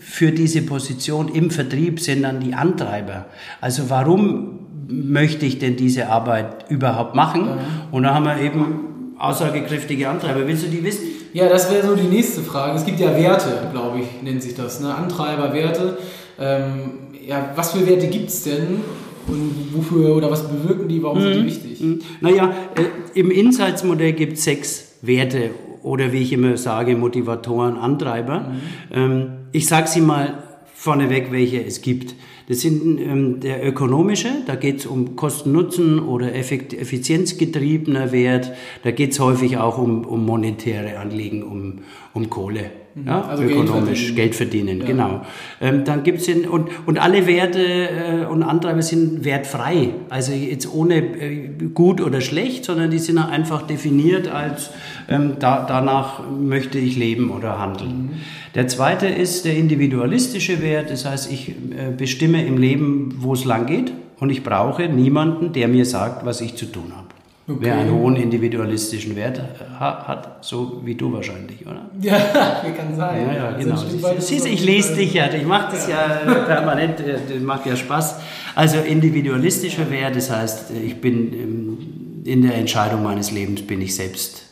für 0.00 0.32
diese 0.32 0.62
Position 0.62 1.28
im 1.28 1.50
Vertrieb 1.50 2.00
sind 2.00 2.22
dann 2.22 2.40
die 2.40 2.54
Antreiber. 2.54 3.26
Also 3.60 3.90
warum 3.90 4.60
möchte 4.88 5.44
ich 5.44 5.58
denn 5.58 5.76
diese 5.76 6.08
Arbeit 6.08 6.70
überhaupt 6.70 7.14
machen? 7.14 7.46
Ja. 7.46 7.58
Und 7.90 8.04
da 8.04 8.14
haben 8.14 8.24
wir 8.24 8.40
eben 8.40 9.14
aussagekräftige 9.18 10.08
Antreiber. 10.08 10.46
Willst 10.46 10.64
du 10.64 10.68
die 10.68 10.82
wissen? 10.82 11.04
Ja, 11.32 11.48
das 11.48 11.70
wäre 11.70 11.86
so 11.86 11.94
die 11.94 12.08
nächste 12.08 12.40
Frage. 12.40 12.76
Es 12.76 12.86
gibt 12.86 13.00
ja 13.00 13.14
Werte, 13.14 13.68
glaube 13.70 14.00
ich, 14.00 14.22
nennt 14.22 14.42
sich 14.42 14.54
das. 14.54 14.80
Ne? 14.80 14.94
Antreiber, 14.94 15.52
Werte. 15.52 15.98
Ähm, 16.38 16.92
ja, 17.26 17.52
was 17.56 17.72
für 17.72 17.86
Werte 17.86 18.06
gibt 18.08 18.28
es 18.28 18.44
denn? 18.44 18.80
Und 19.26 19.74
wofür 19.74 20.16
oder 20.16 20.30
was 20.30 20.48
bewirken 20.48 20.88
die? 20.88 21.02
Warum 21.02 21.18
mhm. 21.18 21.22
sind 21.22 21.34
die 21.34 21.40
mhm. 21.40 21.46
wichtig? 21.46 21.80
Mhm. 21.80 21.98
Naja, 22.20 22.54
äh, 22.76 23.18
im 23.18 23.30
Insights-Modell 23.30 24.12
gibt 24.12 24.34
es 24.34 24.44
sechs 24.44 24.94
Werte 25.02 25.50
oder 25.82 26.12
wie 26.12 26.22
ich 26.22 26.32
immer 26.32 26.56
sage, 26.56 26.96
Motivatoren, 26.96 27.76
Antreiber. 27.76 28.40
Mhm. 28.40 28.56
Ähm, 28.92 29.26
ich 29.52 29.66
sage 29.66 29.88
sie 29.88 30.00
mal 30.00 30.42
vorneweg, 30.74 31.32
welche 31.32 31.64
es 31.64 31.82
gibt. 31.82 32.14
Das 32.48 32.60
sind 32.60 32.98
ähm, 32.98 33.40
der 33.40 33.66
ökonomische, 33.66 34.28
da 34.46 34.54
geht 34.54 34.78
es 34.78 34.86
um 34.86 35.16
Kosten-Nutzen 35.16 35.98
oder 35.98 36.34
effizienzgetriebener 36.34 38.10
Wert. 38.10 38.52
Da 38.84 38.90
geht 38.90 39.12
es 39.12 39.20
häufig 39.20 39.58
auch 39.58 39.76
um, 39.76 40.06
um 40.06 40.24
monetäre 40.24 40.98
Anliegen, 40.98 41.42
um, 41.42 41.80
um 42.14 42.30
Kohle. 42.30 42.70
Mhm. 43.02 43.06
Ja, 43.06 43.22
also 43.22 43.42
ökonomisch 43.42 44.14
Geld 44.14 44.34
verdienen, 44.34 44.78
Geld 44.78 44.80
verdienen 44.80 44.80
ja. 44.80 44.86
genau. 44.86 45.26
Ähm, 45.60 45.84
dann 45.84 46.02
gibt's 46.02 46.24
den, 46.26 46.46
und, 46.46 46.68
und 46.86 46.98
alle 46.98 47.26
Werte 47.26 47.60
äh, 47.60 48.24
und 48.26 48.42
Antreiber 48.42 48.82
sind 48.82 49.24
wertfrei. 49.24 49.90
Also 50.08 50.32
jetzt 50.32 50.72
ohne 50.72 50.96
äh, 50.96 51.48
gut 51.74 52.00
oder 52.00 52.20
schlecht, 52.20 52.64
sondern 52.64 52.90
die 52.90 52.98
sind 52.98 53.18
einfach 53.18 53.62
definiert 53.62 54.28
als 54.28 54.70
ähm, 55.08 55.34
da, 55.38 55.64
danach 55.66 56.22
möchte 56.30 56.78
ich 56.78 56.96
leben 56.96 57.30
oder 57.30 57.58
handeln. 57.58 57.90
Mhm. 57.90 58.10
Der 58.54 58.68
zweite 58.68 59.06
ist 59.06 59.44
der 59.44 59.56
individualistische 59.56 60.62
Wert, 60.62 60.90
das 60.90 61.04
heißt, 61.04 61.30
ich 61.30 61.50
äh, 61.50 61.92
bestimme 61.96 62.44
im 62.44 62.58
Leben, 62.58 63.16
wo 63.18 63.34
es 63.34 63.44
lang 63.44 63.66
geht 63.66 63.92
und 64.20 64.30
ich 64.30 64.42
brauche 64.42 64.88
niemanden, 64.88 65.52
der 65.52 65.68
mir 65.68 65.84
sagt, 65.84 66.24
was 66.24 66.40
ich 66.40 66.56
zu 66.56 66.66
tun 66.66 66.92
habe. 66.96 67.07
Okay. 67.48 67.60
Wer 67.60 67.78
einen 67.78 67.92
hohen 67.92 68.16
individualistischen 68.16 69.16
Wert 69.16 69.40
hat, 69.80 70.44
so 70.44 70.82
wie 70.84 70.94
du 70.94 71.10
wahrscheinlich, 71.12 71.66
oder? 71.66 71.88
Ja, 72.00 72.60
wie 72.62 72.72
kann 72.72 72.94
sein. 72.94 73.26
Ja, 73.26 73.32
ja, 73.32 73.50
genau. 73.52 73.76
Siehst, 74.18 74.46
ich 74.46 74.62
lese 74.62 74.94
dich 74.94 75.14
ja, 75.14 75.32
ich 75.32 75.46
mache 75.46 75.72
das 75.72 75.88
ja, 75.88 76.24
ja 76.26 76.34
permanent, 76.46 77.00
äh, 77.00 77.18
das 77.26 77.42
macht 77.42 77.64
ja 77.64 77.74
Spaß. 77.74 78.16
Also 78.54 78.78
individualistischer 78.80 79.90
Wert, 79.90 80.16
das 80.16 80.30
heißt, 80.30 80.72
ich 80.72 81.00
bin 81.00 81.32
ähm, 81.32 81.78
in 82.24 82.42
der 82.42 82.54
Entscheidung 82.56 83.02
meines 83.02 83.30
Lebens 83.30 83.62
bin 83.62 83.80
ich 83.80 83.94
selbst 83.94 84.47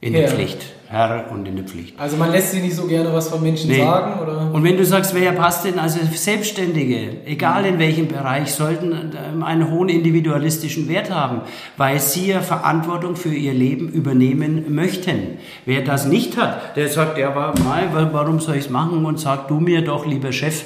in 0.00 0.12
ja. 0.12 0.20
der 0.20 0.28
Pflicht. 0.28 0.58
Herr 0.90 1.30
und 1.30 1.46
in 1.46 1.56
der 1.56 1.66
Pflicht. 1.66 2.00
Also 2.00 2.16
man 2.16 2.32
lässt 2.32 2.52
sich 2.52 2.62
nicht 2.62 2.74
so 2.74 2.86
gerne 2.86 3.12
was 3.12 3.28
von 3.28 3.42
Menschen 3.42 3.68
nee. 3.68 3.80
sagen, 3.80 4.20
oder? 4.22 4.50
Und 4.50 4.64
wenn 4.64 4.78
du 4.78 4.86
sagst, 4.86 5.14
wer 5.14 5.32
passt 5.32 5.66
denn, 5.66 5.78
also 5.78 5.98
Selbstständige, 6.10 7.26
egal 7.26 7.66
in 7.66 7.78
welchem 7.78 8.08
Bereich, 8.08 8.52
sollten 8.52 8.92
ähm, 8.92 9.42
einen 9.42 9.70
hohen 9.70 9.90
individualistischen 9.90 10.88
Wert 10.88 11.10
haben, 11.10 11.42
weil 11.76 11.98
sie 11.98 12.28
ja 12.28 12.40
Verantwortung 12.40 13.16
für 13.16 13.34
ihr 13.34 13.52
Leben 13.52 13.90
übernehmen 13.90 14.74
möchten. 14.74 15.36
Wer 15.66 15.82
das 15.82 16.06
nicht 16.06 16.38
hat, 16.38 16.74
der 16.76 16.88
sagt, 16.88 17.18
ja, 17.18 17.34
warum 17.34 18.40
soll 18.40 18.54
ich 18.54 18.64
es 18.64 18.70
machen 18.70 19.04
und 19.04 19.20
sag 19.20 19.48
du 19.48 19.60
mir 19.60 19.84
doch, 19.84 20.06
lieber 20.06 20.32
Chef, 20.32 20.64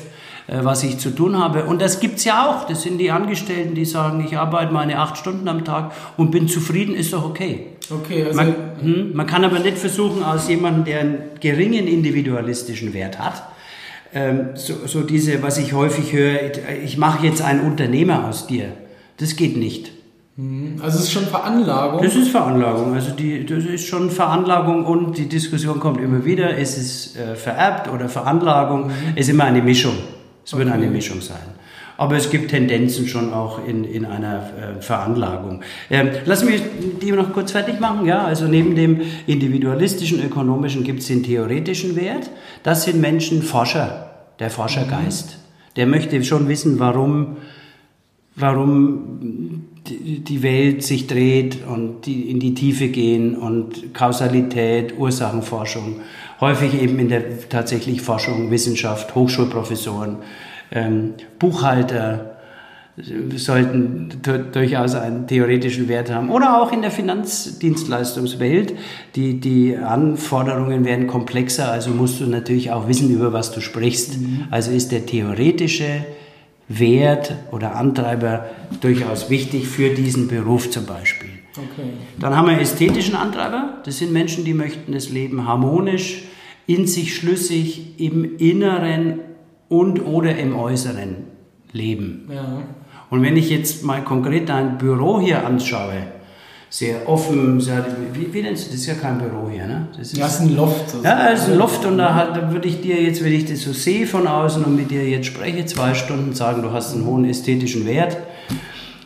was 0.60 0.82
ich 0.82 0.98
zu 0.98 1.10
tun 1.10 1.38
habe. 1.38 1.64
Und 1.64 1.80
das 1.80 2.00
gibt's 2.00 2.24
ja 2.24 2.46
auch. 2.46 2.66
Das 2.66 2.82
sind 2.82 2.98
die 2.98 3.10
Angestellten, 3.10 3.74
die 3.74 3.84
sagen, 3.84 4.24
ich 4.26 4.36
arbeite 4.36 4.72
meine 4.72 4.98
acht 4.98 5.16
Stunden 5.16 5.48
am 5.48 5.64
Tag 5.64 5.92
und 6.16 6.30
bin 6.30 6.48
zufrieden, 6.48 6.94
ist 6.94 7.12
doch 7.12 7.24
okay. 7.24 7.68
Okay, 7.90 8.24
also 8.24 8.36
man, 8.36 8.54
hm, 8.80 9.10
man 9.14 9.26
kann 9.26 9.44
aber 9.44 9.58
nicht 9.58 9.78
versuchen, 9.78 10.22
aus 10.22 10.48
jemandem, 10.48 10.84
der 10.84 11.00
einen 11.00 11.18
geringen 11.40 11.86
individualistischen 11.86 12.94
Wert 12.94 13.18
hat, 13.18 13.42
ähm, 14.14 14.50
so, 14.54 14.74
so 14.86 15.02
diese, 15.02 15.42
was 15.42 15.58
ich 15.58 15.72
häufig 15.72 16.12
höre, 16.12 16.52
ich 16.84 16.98
mache 16.98 17.26
jetzt 17.26 17.42
einen 17.42 17.60
Unternehmer 17.60 18.28
aus 18.28 18.46
dir. 18.46 18.72
Das 19.16 19.36
geht 19.36 19.56
nicht. 19.56 19.92
Hm, 20.36 20.76
also 20.82 20.98
es 20.98 21.04
ist 21.04 21.12
schon 21.12 21.26
Veranlagung? 21.26 22.02
Das 22.02 22.14
ist 22.14 22.28
Veranlagung. 22.28 22.94
Also 22.94 23.12
die, 23.12 23.44
das 23.44 23.64
ist 23.64 23.86
schon 23.86 24.10
Veranlagung 24.10 24.84
und 24.84 25.18
die 25.18 25.28
Diskussion 25.28 25.78
kommt 25.78 26.00
immer 26.00 26.24
wieder, 26.24 26.56
ist 26.56 26.78
es 26.78 27.16
äh, 27.16 27.34
vererbt 27.36 27.92
oder 27.92 28.08
Veranlagung? 28.08 28.86
Mhm. 28.86 28.92
Ist 29.16 29.28
immer 29.28 29.44
eine 29.44 29.62
Mischung. 29.62 29.94
Es 30.44 30.56
wird 30.56 30.68
eine 30.68 30.88
Mischung 30.88 31.20
sein. 31.20 31.38
Aber 31.96 32.16
es 32.16 32.30
gibt 32.30 32.50
Tendenzen 32.50 33.06
schon 33.06 33.32
auch 33.32 33.66
in, 33.66 33.84
in 33.84 34.04
einer 34.04 34.76
äh, 34.78 34.82
Veranlagung. 34.82 35.60
Ähm, 35.90 36.10
lass 36.24 36.42
mich 36.44 36.62
die 37.00 37.12
noch 37.12 37.32
kurz 37.32 37.52
fertig 37.52 37.80
machen. 37.80 38.06
Ja, 38.06 38.24
also 38.24 38.46
neben 38.46 38.74
dem 38.74 39.02
individualistischen, 39.26 40.24
ökonomischen 40.24 40.84
gibt 40.84 41.00
es 41.00 41.08
den 41.08 41.22
theoretischen 41.22 41.94
Wert. 41.94 42.30
Das 42.62 42.84
sind 42.84 43.00
Menschen 43.00 43.42
Forscher, 43.42 44.10
der 44.38 44.50
Forschergeist. 44.50 45.36
Mhm. 45.36 45.74
Der 45.76 45.86
möchte 45.86 46.24
schon 46.24 46.48
wissen, 46.48 46.78
warum, 46.78 47.36
warum 48.36 49.68
die 49.84 50.42
Welt 50.42 50.82
sich 50.82 51.06
dreht 51.06 51.58
und 51.66 52.06
die 52.06 52.30
in 52.30 52.38
die 52.38 52.54
Tiefe 52.54 52.88
gehen 52.88 53.36
und 53.36 53.94
Kausalität, 53.94 54.94
Ursachenforschung 54.96 56.00
häufig 56.42 56.82
eben 56.82 56.98
in 56.98 57.08
der 57.08 57.48
tatsächlich 57.48 58.02
Forschung, 58.02 58.50
Wissenschaft, 58.50 59.14
Hochschulprofessoren, 59.14 60.16
ähm, 60.72 61.14
Buchhalter 61.38 62.32
sollten 63.36 64.10
durchaus 64.52 64.94
einen 64.94 65.26
theoretischen 65.26 65.88
Wert 65.88 66.10
haben. 66.10 66.28
Oder 66.28 66.60
auch 66.60 66.72
in 66.72 66.82
der 66.82 66.90
Finanzdienstleistungswelt. 66.90 68.74
Die, 69.16 69.40
die 69.40 69.76
Anforderungen 69.78 70.84
werden 70.84 71.06
komplexer, 71.06 71.72
also 71.72 71.90
musst 71.90 72.20
du 72.20 72.26
natürlich 72.26 72.70
auch 72.70 72.88
wissen, 72.88 73.08
über 73.10 73.32
was 73.32 73.50
du 73.52 73.62
sprichst. 73.62 74.20
Mhm. 74.20 74.44
Also 74.50 74.72
ist 74.72 74.92
der 74.92 75.06
theoretische 75.06 76.04
Wert 76.68 77.34
oder 77.50 77.76
Antreiber 77.76 78.46
durchaus 78.82 79.30
wichtig 79.30 79.68
für 79.68 79.90
diesen 79.90 80.28
Beruf 80.28 80.70
zum 80.70 80.84
Beispiel. 80.84 81.21
Okay. 81.56 81.90
Dann 82.18 82.36
haben 82.36 82.48
wir 82.48 82.58
ästhetischen 82.58 83.14
Antreiber. 83.14 83.80
Das 83.84 83.98
sind 83.98 84.12
Menschen, 84.12 84.44
die 84.44 84.54
möchten 84.54 84.92
das 84.92 85.10
Leben 85.10 85.46
harmonisch, 85.46 86.24
in 86.66 86.86
sich 86.86 87.14
schlüssig 87.14 88.00
im 88.00 88.38
Inneren 88.38 89.20
und 89.68 90.04
oder 90.06 90.36
im 90.36 90.56
Äußeren 90.56 91.16
leben. 91.72 92.28
Ja. 92.32 92.62
Und 93.10 93.22
wenn 93.22 93.36
ich 93.36 93.50
jetzt 93.50 93.84
mal 93.84 94.02
konkret 94.02 94.48
dein 94.48 94.78
Büro 94.78 95.20
hier 95.20 95.46
anschaue, 95.46 96.06
sehr 96.70 97.06
offen, 97.06 97.60
sehr, 97.60 97.84
wie, 98.14 98.32
wie 98.32 98.40
nennst 98.40 98.66
du 98.66 98.70
das? 98.70 98.80
ist 98.80 98.86
ja 98.86 98.94
kein 98.94 99.18
Büro 99.18 99.50
hier, 99.50 99.66
ne? 99.66 99.88
Das 99.98 100.12
ist, 100.12 100.16
ja, 100.16 100.26
ist 100.26 100.40
ein 100.40 100.56
Loft. 100.56 100.94
Ja, 101.04 101.26
ist 101.26 101.46
ein 101.50 101.58
Loft 101.58 101.84
und 101.84 101.98
da, 101.98 102.32
da 102.34 102.50
würde 102.50 102.66
ich 102.66 102.80
dir 102.80 103.02
jetzt, 103.02 103.22
wenn 103.22 103.34
ich 103.34 103.44
das 103.44 103.60
so 103.60 103.74
sehe 103.74 104.06
von 104.06 104.26
außen 104.26 104.64
und 104.64 104.76
mit 104.76 104.90
dir 104.90 105.06
jetzt 105.06 105.26
spreche, 105.26 105.66
zwei 105.66 105.92
Stunden 105.92 106.32
sagen, 106.32 106.62
du 106.62 106.72
hast 106.72 106.94
einen 106.94 107.04
hohen 107.04 107.26
ästhetischen 107.26 107.84
Wert. 107.84 108.16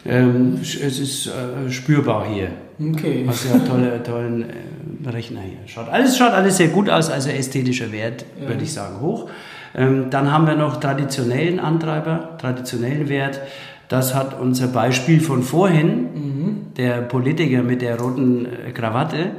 Ähm, 0.09 0.59
es 0.63 0.75
ist 0.75 1.27
äh, 1.27 1.71
spürbar 1.71 2.27
hier. 2.29 2.51
Okay. 2.79 3.25
Hast 3.27 3.47
ja 3.47 3.59
tolle, 3.59 4.03
tollen 4.03 4.45
äh, 4.45 5.09
Rechner 5.09 5.41
hier. 5.41 5.59
Schaut 5.67 5.89
alles, 5.89 6.17
schaut 6.17 6.33
alles 6.33 6.57
sehr 6.59 6.69
gut 6.69 6.89
aus, 6.91 7.11
also 7.11 7.31
ästhetischer 7.31 7.91
Wert, 7.93 8.25
ja. 8.41 8.49
würde 8.49 8.63
ich 8.63 8.73
sagen, 8.73 9.01
hoch. 9.01 9.29
Ähm, 9.75 10.07
dann 10.11 10.33
haben 10.33 10.47
wir 10.47 10.55
noch 10.55 10.79
traditionellen 10.79 11.59
Antreiber, 11.59 12.37
traditionellen 12.39 13.09
Wert. 13.09 13.41
Das 13.89 14.15
hat 14.15 14.39
unser 14.41 14.69
Beispiel 14.69 15.21
von 15.21 15.43
vorhin, 15.43 15.89
mhm. 15.89 16.57
der 16.77 17.03
Politiker 17.03 17.63
mit 17.63 17.83
der 17.83 17.99
roten 17.99 18.47
äh, 18.47 18.73
Krawatte. 18.73 19.33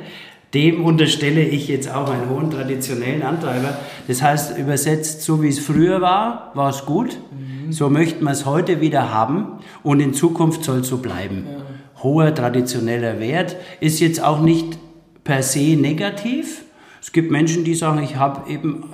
Dem 0.54 0.86
unterstelle 0.86 1.44
ich 1.44 1.68
jetzt 1.68 1.94
auch 1.94 2.10
einen 2.10 2.30
hohen 2.30 2.50
traditionellen 2.50 3.22
Antreiber. 3.22 3.78
Das 4.08 4.22
heißt, 4.22 4.58
übersetzt, 4.58 5.22
so 5.22 5.44
wie 5.44 5.50
es 5.50 5.60
früher 5.60 6.00
war, 6.02 6.52
war 6.54 6.70
es 6.70 6.86
gut. 6.86 7.18
Mhm. 7.32 7.57
So 7.70 7.90
möchten 7.90 8.24
wir 8.24 8.32
es 8.32 8.46
heute 8.46 8.82
wieder 8.82 9.14
haben 9.14 9.60
und 9.84 10.00
in 10.00 10.14
Zukunft 10.14 10.64
soll 10.64 10.80
es 10.80 10.88
so 10.88 10.98
bleiben. 10.98 11.46
Ja. 11.50 12.04
Hoher 12.04 12.34
traditioneller 12.34 13.20
Wert 13.20 13.56
ist 13.80 14.00
jetzt 14.00 14.24
auch 14.24 14.42
nicht 14.42 14.78
per 15.24 15.44
se 15.44 15.76
negativ. 15.76 16.64
Es 17.02 17.12
gibt 17.12 17.32
Menschen, 17.32 17.64
die 17.64 17.76
sagen, 17.76 18.02
ich 18.04 18.16
habe 18.18 18.50
eben 18.50 18.86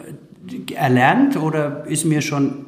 erlernt 0.76 1.38
oder 1.38 1.86
ist 1.88 2.06
mir 2.06 2.22
schon 2.22 2.66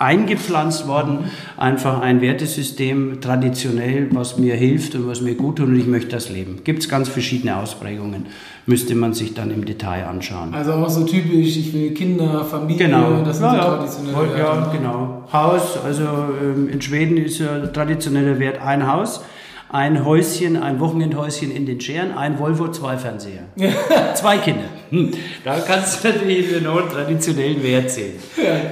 eingepflanzt 0.00 0.88
worden, 0.88 1.30
einfach 1.58 2.00
ein 2.00 2.22
Wertesystem 2.22 3.20
traditionell, 3.20 4.08
was 4.12 4.38
mir 4.38 4.54
hilft 4.54 4.94
und 4.94 5.06
was 5.06 5.20
mir 5.20 5.34
gut 5.34 5.56
tut 5.56 5.68
und 5.68 5.78
ich 5.78 5.86
möchte 5.86 6.08
das 6.08 6.30
leben. 6.30 6.60
Gibt 6.64 6.82
es 6.82 6.88
ganz 6.88 7.08
verschiedene 7.08 7.56
Ausprägungen, 7.56 8.26
müsste 8.64 8.94
man 8.94 9.12
sich 9.12 9.34
dann 9.34 9.50
im 9.50 9.64
Detail 9.66 10.06
anschauen. 10.06 10.54
Also 10.54 10.72
auch 10.72 10.88
so 10.88 11.04
typisch, 11.04 11.56
ich 11.56 11.72
will 11.74 11.92
Kinder, 11.92 12.44
Familie, 12.44 12.86
genau. 12.86 13.22
das 13.22 13.38
sind 13.38 13.46
ja, 13.46 13.62
so 13.62 13.68
traditionelle 13.76 14.16
ja, 14.16 14.36
Werte. 14.36 14.38
Ja, 14.38 14.72
genau. 14.72 15.24
Haus, 15.32 15.78
also 15.84 16.02
ähm, 16.42 16.68
in 16.70 16.80
Schweden 16.80 17.18
ist 17.18 17.38
ja 17.38 17.66
traditioneller 17.66 18.38
Wert 18.38 18.60
ein 18.62 18.90
Haus 18.90 19.22
ein 19.72 20.04
Häuschen, 20.04 20.56
ein 20.56 20.80
Wochenendhäuschen 20.80 21.52
in 21.52 21.64
den 21.64 21.80
Scheren, 21.80 22.12
ein 22.12 22.38
Volvo, 22.38 22.68
zwei 22.68 22.96
Fernseher. 22.96 23.44
zwei 24.14 24.38
Kinder. 24.38 24.64
Hm. 24.90 25.12
Da 25.44 25.60
kannst 25.60 26.02
du 26.02 26.08
natürlich 26.08 26.48
den 26.50 26.64
traditionellen 26.64 27.62
Wert 27.62 27.90
sehen. 27.90 28.14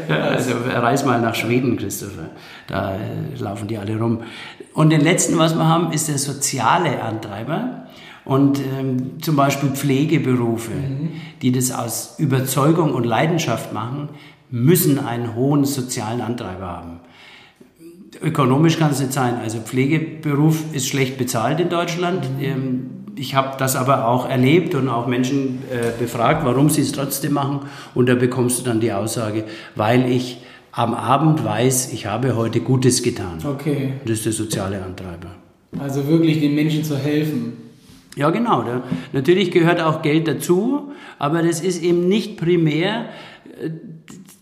Also 0.08 0.54
reis 0.66 1.04
mal 1.04 1.20
nach 1.20 1.36
Schweden, 1.36 1.76
Christopher. 1.76 2.30
Da 2.66 2.96
äh, 2.96 3.40
laufen 3.40 3.68
die 3.68 3.78
alle 3.78 3.96
rum. 3.96 4.22
Und 4.74 4.90
den 4.90 5.00
letzten, 5.00 5.38
was 5.38 5.54
wir 5.54 5.66
haben, 5.66 5.92
ist 5.92 6.08
der 6.08 6.18
soziale 6.18 7.00
Antreiber. 7.00 7.86
Und 8.24 8.58
ähm, 8.58 9.22
zum 9.22 9.36
Beispiel 9.36 9.70
Pflegeberufe, 9.70 10.72
mhm. 10.72 11.12
die 11.40 11.52
das 11.52 11.70
aus 11.70 12.16
Überzeugung 12.18 12.92
und 12.92 13.04
Leidenschaft 13.04 13.72
machen, 13.72 14.08
müssen 14.50 14.98
einen 14.98 15.34
hohen 15.34 15.64
sozialen 15.64 16.20
Antreiber 16.20 16.66
haben. 16.66 17.00
Ökonomisch 18.20 18.78
kann 18.78 18.90
es 18.90 19.00
nicht 19.00 19.12
sein. 19.12 19.36
Also 19.42 19.58
Pflegeberuf 19.58 20.64
ist 20.72 20.88
schlecht 20.88 21.18
bezahlt 21.18 21.60
in 21.60 21.68
Deutschland. 21.68 22.26
Ähm, 22.40 22.90
ich 23.16 23.34
habe 23.34 23.56
das 23.58 23.76
aber 23.76 24.06
auch 24.08 24.28
erlebt 24.28 24.74
und 24.74 24.88
auch 24.88 25.06
Menschen 25.06 25.62
äh, 25.70 25.90
befragt, 25.98 26.44
warum 26.44 26.70
sie 26.70 26.82
es 26.82 26.92
trotzdem 26.92 27.32
machen. 27.32 27.60
Und 27.94 28.08
da 28.08 28.14
bekommst 28.14 28.60
du 28.60 28.64
dann 28.64 28.80
die 28.80 28.92
Aussage, 28.92 29.44
weil 29.74 30.10
ich 30.10 30.38
am 30.72 30.94
Abend 30.94 31.44
weiß, 31.44 31.92
ich 31.92 32.06
habe 32.06 32.36
heute 32.36 32.60
Gutes 32.60 33.02
getan. 33.02 33.38
Okay. 33.44 33.94
Das 34.04 34.18
ist 34.18 34.26
der 34.26 34.32
soziale 34.32 34.82
Antreiber. 34.82 35.34
Also 35.78 36.06
wirklich 36.06 36.40
den 36.40 36.54
Menschen 36.54 36.84
zu 36.84 36.96
helfen. 36.96 37.54
Ja, 38.16 38.30
genau. 38.30 38.62
Da, 38.62 38.82
natürlich 39.12 39.50
gehört 39.50 39.80
auch 39.80 40.02
Geld 40.02 40.28
dazu, 40.28 40.92
aber 41.18 41.42
das 41.42 41.60
ist 41.60 41.82
eben 41.82 42.08
nicht 42.08 42.36
primär 42.36 43.06
äh, 43.60 43.70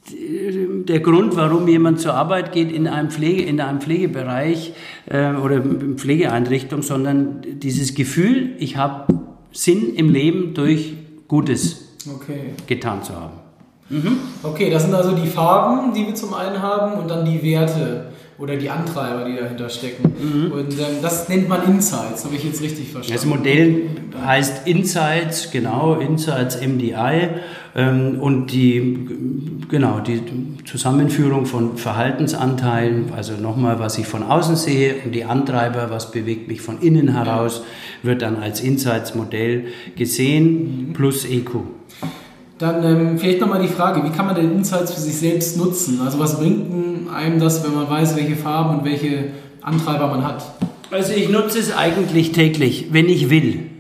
der 0.09 1.01
Grund, 1.01 1.37
warum 1.37 1.67
jemand 1.69 2.01
zur 2.01 2.15
Arbeit 2.15 2.53
geht 2.53 2.71
in 2.71 2.87
einem, 2.87 3.11
Pflege, 3.11 3.43
in 3.43 3.61
einem 3.61 3.81
Pflegebereich 3.81 4.73
äh, 5.07 5.33
oder 5.33 5.61
Pflegeeinrichtung, 5.61 6.83
sondern 6.83 7.43
dieses 7.43 7.95
Gefühl, 7.95 8.51
ich 8.59 8.77
habe 8.77 9.13
Sinn 9.53 9.95
im 9.95 10.11
Leben 10.11 10.55
durch 10.55 10.95
Gutes 11.29 11.97
okay. 12.15 12.53
getan 12.67 13.03
zu 13.03 13.15
haben. 13.15 13.35
Mhm. 13.89 14.19
Okay, 14.43 14.71
das 14.71 14.83
sind 14.83 14.95
also 14.95 15.13
die 15.13 15.27
Farben, 15.27 15.93
die 15.93 16.07
wir 16.07 16.15
zum 16.15 16.35
einen 16.35 16.61
haben 16.61 17.01
und 17.01 17.09
dann 17.09 17.25
die 17.25 17.43
Werte 17.43 18.13
oder 18.39 18.57
die 18.57 18.69
Antreiber, 18.69 19.25
die 19.25 19.37
dahinter 19.37 19.69
stecken. 19.69 20.13
Mhm. 20.21 20.53
Und 20.53 20.73
ähm, 20.73 20.97
das 21.01 21.29
nennt 21.29 21.49
man 21.49 21.65
Insights, 21.65 22.25
habe 22.25 22.35
ich 22.37 22.45
jetzt 22.45 22.61
richtig 22.61 22.91
verstanden. 22.91 23.15
Das 23.15 23.25
Modell 23.25 23.91
heißt 24.25 24.67
Insights, 24.67 25.51
genau, 25.51 25.95
Insights 25.95 26.61
MDI. 26.61 27.31
Ähm, 27.77 28.19
und 28.21 28.53
die, 28.53 29.07
genau, 29.69 30.01
die 30.01 30.23
Zusammenführung 30.65 31.45
von 31.45 31.77
Verhaltensanteilen, 31.77 33.13
also 33.15 33.35
nochmal, 33.35 33.79
was 33.79 33.99
ich 33.99 34.07
von 34.07 34.23
außen 34.23 34.57
sehe 34.57 34.95
und 35.05 35.15
die 35.15 35.27
Antreiber, 35.27 35.91
was 35.91 36.11
bewegt 36.11 36.49
mich 36.49 36.63
von 36.63 36.81
innen 36.81 37.09
heraus, 37.09 37.63
wird 38.03 38.23
dann 38.23 38.37
als 38.37 38.61
Insights-Modell 38.63 39.67
gesehen, 39.95 40.89
mhm. 40.89 40.93
plus 40.95 41.27
EQ. 41.27 41.51
Dann 42.59 42.83
ähm, 42.83 43.19
vielleicht 43.19 43.43
nochmal 43.43 43.61
die 43.61 43.69
Frage, 43.69 44.03
wie 44.03 44.11
kann 44.11 44.25
man 44.25 44.35
denn 44.35 44.53
Insights 44.53 44.95
für 44.95 45.01
sich 45.01 45.17
selbst 45.17 45.59
nutzen? 45.59 46.01
Also 46.03 46.19
was 46.19 46.39
bringt 46.39 47.11
einem 47.11 47.39
das, 47.39 47.63
wenn 47.63 47.75
man 47.75 47.91
weiß, 47.91 48.17
welche 48.17 48.37
Farben 48.37 48.79
und 48.79 48.85
welche 48.87 49.33
Antreiber 49.61 50.09
man 50.09 50.25
hat? 50.25 50.43
Also 50.91 51.13
ich 51.13 51.29
nutze 51.29 51.59
es 51.59 51.77
eigentlich 51.77 52.33
täglich, 52.33 52.87
wenn 52.93 53.11
ich 53.11 53.29
will. 53.29 53.76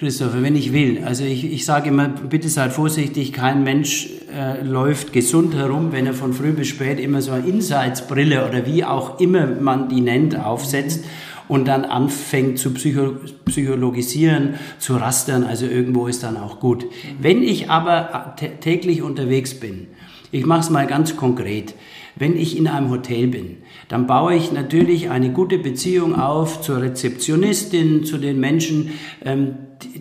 Christopher, 0.00 0.42
wenn 0.42 0.56
ich 0.56 0.72
will. 0.72 1.04
Also 1.04 1.24
ich, 1.24 1.44
ich 1.44 1.66
sage 1.66 1.90
immer, 1.90 2.08
bitte 2.08 2.48
seid 2.48 2.72
vorsichtig, 2.72 3.34
kein 3.34 3.62
Mensch 3.64 4.08
äh, 4.34 4.62
läuft 4.62 5.12
gesund 5.12 5.54
herum, 5.54 5.92
wenn 5.92 6.06
er 6.06 6.14
von 6.14 6.32
früh 6.32 6.52
bis 6.52 6.68
spät 6.68 6.98
immer 6.98 7.20
so 7.20 7.32
eine 7.32 7.46
Insights-Brille 7.46 8.48
oder 8.48 8.64
wie 8.64 8.82
auch 8.82 9.20
immer 9.20 9.46
man 9.46 9.90
die 9.90 10.00
nennt, 10.00 10.42
aufsetzt 10.42 11.04
und 11.48 11.68
dann 11.68 11.84
anfängt 11.84 12.58
zu 12.58 12.72
psycho 12.72 13.16
psychologisieren, 13.44 14.54
zu 14.78 14.96
rastern, 14.96 15.44
also 15.44 15.66
irgendwo 15.66 16.06
ist 16.06 16.22
dann 16.22 16.38
auch 16.38 16.60
gut. 16.60 16.86
Wenn 17.20 17.42
ich 17.42 17.68
aber 17.68 18.36
täglich 18.62 19.02
unterwegs 19.02 19.52
bin, 19.52 19.88
ich 20.32 20.46
mache 20.46 20.60
es 20.60 20.70
mal 20.70 20.86
ganz 20.86 21.18
konkret, 21.18 21.74
wenn 22.16 22.36
ich 22.36 22.56
in 22.58 22.68
einem 22.68 22.90
Hotel 22.90 23.28
bin, 23.28 23.58
dann 23.88 24.06
baue 24.06 24.34
ich 24.34 24.52
natürlich 24.52 25.10
eine 25.10 25.30
gute 25.30 25.58
Beziehung 25.58 26.14
auf 26.14 26.60
zur 26.60 26.82
Rezeptionistin, 26.82 28.04
zu 28.04 28.18
den 28.18 28.40
Menschen, 28.40 28.92
ähm, 29.24 29.54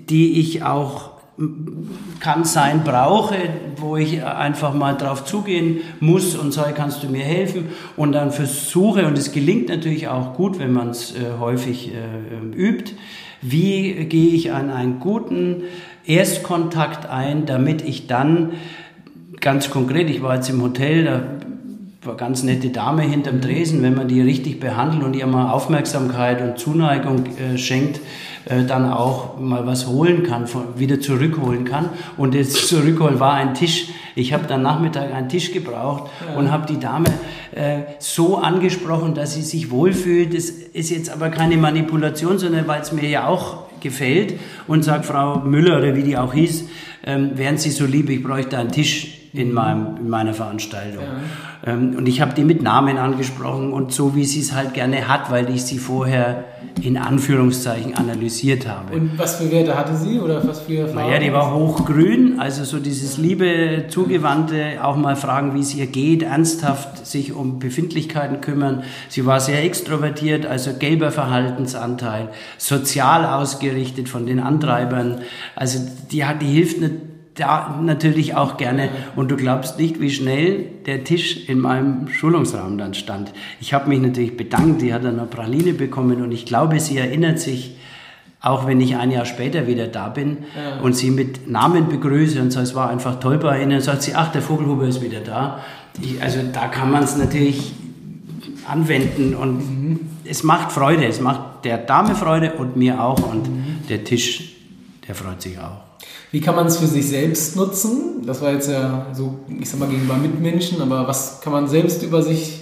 die 0.10 0.40
ich 0.40 0.64
auch 0.64 1.20
kann 2.20 2.44
sein, 2.44 2.84
brauche, 2.84 3.38
wo 3.78 3.96
ich 3.96 4.24
einfach 4.24 4.74
mal 4.74 4.94
drauf 4.94 5.24
zugehen 5.24 5.80
muss 6.02 6.36
und 6.36 6.52
sage, 6.52 6.74
kannst 6.74 7.02
du 7.02 7.08
mir 7.08 7.24
helfen? 7.24 7.70
Und 7.96 8.12
dann 8.12 8.32
versuche, 8.32 9.08
und 9.08 9.18
es 9.18 9.32
gelingt 9.32 9.70
natürlich 9.70 10.10
auch 10.10 10.34
gut, 10.34 10.60
wenn 10.60 10.74
man 10.74 10.90
es 10.90 11.16
äh, 11.16 11.40
häufig 11.40 11.94
äh, 11.94 12.58
übt, 12.58 12.94
wie 13.42 13.94
gehe 14.06 14.34
ich 14.34 14.52
an 14.52 14.70
einen 14.70 15.00
guten 15.00 15.64
Erstkontakt 16.06 17.10
ein, 17.10 17.46
damit 17.46 17.84
ich 17.84 18.08
dann 18.08 18.54
ganz 19.40 19.70
konkret, 19.70 20.10
ich 20.10 20.22
war 20.22 20.36
jetzt 20.36 20.50
im 20.50 20.62
Hotel, 20.62 21.06
da 21.06 21.22
war 22.02 22.16
ganz 22.16 22.44
nette 22.44 22.70
Dame 22.70 23.02
hinterm 23.02 23.42
Dresen, 23.42 23.84
wenn 23.84 23.94
man 23.94 24.08
die 24.08 24.22
richtig 24.22 24.60
behandelt 24.60 25.04
und 25.04 25.16
ihr 25.16 25.28
mal 25.28 25.52
Aufmerksamkeit 25.52 26.42
und 26.42 26.58
Zuneigung 26.58 27.26
äh, 27.26 27.58
schenkt, 27.58 28.00
äh, 28.46 28.64
dann 28.64 28.90
auch 28.90 29.38
mal 29.38 29.68
was 29.68 29.86
holen 29.88 30.24
kann, 30.24 30.46
wieder 30.78 31.02
zurückholen 31.02 31.66
kann. 31.66 31.90
Und 32.16 32.36
das 32.36 32.54
Zurückholen 32.68 33.20
war 33.20 33.34
ein 33.34 33.54
Tisch. 33.54 33.90
Ich 34.16 34.32
habe 34.32 34.48
dann 34.48 34.62
Nachmittag 34.62 35.14
einen 35.14 35.28
Tisch 35.28 35.52
gebraucht 35.52 36.10
ja. 36.26 36.40
und 36.40 36.52
habe 36.52 36.66
die 36.68 36.80
Dame 36.80 37.10
äh, 37.52 37.82
so 38.00 38.38
angesprochen, 38.38 39.14
dass 39.14 39.34
sie 39.34 39.42
sich 39.42 39.70
wohlfühlt. 39.70 40.34
Das 40.34 40.46
ist 40.46 40.92
jetzt 40.92 41.10
aber 41.10 41.30
keine 41.30 41.58
Manipulation, 41.58 42.40
sondern 42.40 42.66
weil 42.66 42.82
es 42.82 42.94
mir 42.94 43.10
ja 43.10 43.28
auch 43.28 43.70
gefällt 43.82 44.40
und 44.70 44.84
sagt 44.84 45.06
Frau 45.06 45.40
Müller 45.40 45.80
oder 45.80 45.96
wie 45.96 46.04
die 46.04 46.18
auch 46.18 46.34
hieß, 46.34 46.66
ähm, 47.06 47.32
wären 47.36 47.58
Sie 47.58 47.72
so 47.72 47.86
lieb, 47.86 48.10
ich 48.10 48.24
bräuchte 48.24 48.58
einen 48.58 48.72
Tisch 48.72 49.20
in, 49.34 49.54
meinem, 49.54 49.98
in 49.98 50.10
meiner 50.10 50.34
Veranstaltung. 50.34 51.04
Ja. 51.04 51.74
Ähm, 51.74 51.96
und 51.98 52.08
ich 52.08 52.22
habe 52.22 52.34
die 52.34 52.44
mit 52.44 52.62
Namen 52.62 52.98
angesprochen 52.98 53.74
und 53.74 53.92
so, 53.92 54.16
wie 54.16 54.26
sie 54.26 54.40
es 54.40 54.54
halt 54.54 54.74
gerne 54.74 55.08
hat, 55.08 55.30
weil 55.30 55.50
ich 55.50 55.64
sie 55.64 55.78
vorher 55.78 56.46
in 56.82 56.98
Anführungszeichen 56.98 57.96
analysiert 57.96 58.68
habe. 58.68 58.96
Und 58.96 59.18
was 59.18 59.36
für 59.36 59.52
Werte 59.52 59.78
hatte 59.78 59.96
sie 59.96 60.20
oder 60.20 60.46
was 60.48 60.62
für 60.62 60.88
Farben? 60.88 60.96
Naja, 60.96 61.20
die 61.20 61.34
war 61.34 61.54
hochgrün, 61.54 62.40
also 62.40 62.64
so 62.64 62.80
dieses 62.80 63.18
liebe, 63.18 63.86
zugewandte, 63.90 64.80
auch 64.82 64.96
mal 64.96 65.16
fragen, 65.16 65.54
wie 65.54 65.60
es 65.60 65.76
ihr 65.76 65.88
geht, 65.88 66.24
ernsthaft 66.24 67.06
sich 67.06 67.34
um 67.34 67.60
Befindlichkeiten 67.60 68.40
kümmern. 68.40 68.84
Sie 69.10 69.26
war 69.26 69.40
sehr 69.40 69.64
extrovertiert, 69.64 70.46
also 70.46 70.72
gelber 70.74 71.12
Verhaltensanteil, 71.12 72.30
sozial 72.58 73.26
ausgerichtet 73.26 74.08
von 74.08 74.26
den 74.26 74.40
Antreibern. 74.60 75.22
Also 75.56 75.80
die, 76.12 76.26
hat, 76.26 76.42
die 76.42 76.48
hilft 76.48 76.82
nicht 76.82 76.94
da 77.36 77.80
natürlich 77.82 78.36
auch 78.36 78.58
gerne. 78.58 78.90
Und 79.16 79.32
du 79.32 79.38
glaubst 79.38 79.80
nicht, 79.80 80.02
wie 80.02 80.12
schnell 80.12 80.66
der 80.86 81.04
Tisch 81.04 81.48
in 81.48 81.60
meinem 81.60 82.08
Schulungsraum 82.10 82.78
dann 82.78 82.94
stand. 82.94 83.32
Ich 83.62 83.74
habe 83.74 83.90
mich 83.90 84.00
natürlich 84.00 84.36
bedankt, 84.36 84.82
die 84.82 84.94
hat 84.94 85.04
dann 85.04 85.20
eine 85.20 85.28
Praline 85.28 85.74
bekommen 85.74 86.22
und 86.22 86.32
ich 86.32 86.46
glaube, 86.46 86.80
sie 86.80 86.98
erinnert 86.98 87.40
sich, 87.40 87.78
auch 88.42 88.68
wenn 88.68 88.80
ich 88.80 88.96
ein 88.96 89.12
Jahr 89.12 89.26
später 89.26 89.68
wieder 89.68 89.88
da 89.88 90.10
bin 90.10 90.38
ja. 90.56 90.82
und 90.82 90.96
sie 90.96 91.12
mit 91.12 91.50
Namen 91.50 91.90
begrüße 91.90 92.42
und 92.42 92.52
so, 92.52 92.62
es 92.62 92.74
war 92.74 92.90
einfach 92.90 93.20
toll 93.20 93.38
bei 93.38 93.62
ihnen, 93.62 93.82
sagt 93.82 94.04
sie, 94.04 94.16
ach, 94.16 94.32
der 94.32 94.42
Vogelhuber 94.42 94.88
ist 94.88 95.02
wieder 95.02 95.20
da. 95.20 95.60
Ich, 96.02 96.22
also 96.22 96.40
da 96.54 96.68
kann 96.68 96.90
man 96.90 97.04
es 97.04 97.18
natürlich 97.18 97.74
anwenden 98.66 99.36
und 99.36 99.58
mhm. 99.58 100.00
es 100.24 100.44
macht 100.44 100.72
Freude, 100.72 101.06
es 101.06 101.20
macht 101.20 101.66
der 101.66 101.80
Dame 101.80 102.16
Freude 102.16 102.54
und 102.54 102.78
mir 102.78 103.04
auch 103.04 103.20
und 103.30 103.50
mhm. 103.50 103.88
der 103.90 104.06
Tisch, 104.06 104.49
der 105.10 105.16
freut 105.16 105.42
sich 105.42 105.58
auch. 105.58 105.82
Wie 106.32 106.40
kann 106.40 106.56
man 106.56 106.68
es 106.68 106.78
für 106.78 106.86
sich 106.86 107.10
selbst 107.10 107.56
nutzen? 107.56 108.22
Das 108.28 108.42
war 108.42 108.54
jetzt 108.54 108.70
ja 108.70 109.08
so, 109.12 109.40
ich 109.60 109.68
sag 109.68 109.80
mal, 109.80 109.90
gegenüber 109.90 110.16
Mitmenschen, 110.16 110.80
aber 110.84 111.08
was 111.08 111.42
kann 111.42 111.52
man 111.52 111.68
selbst 111.68 112.04
über 112.04 112.22
sich 112.22 112.60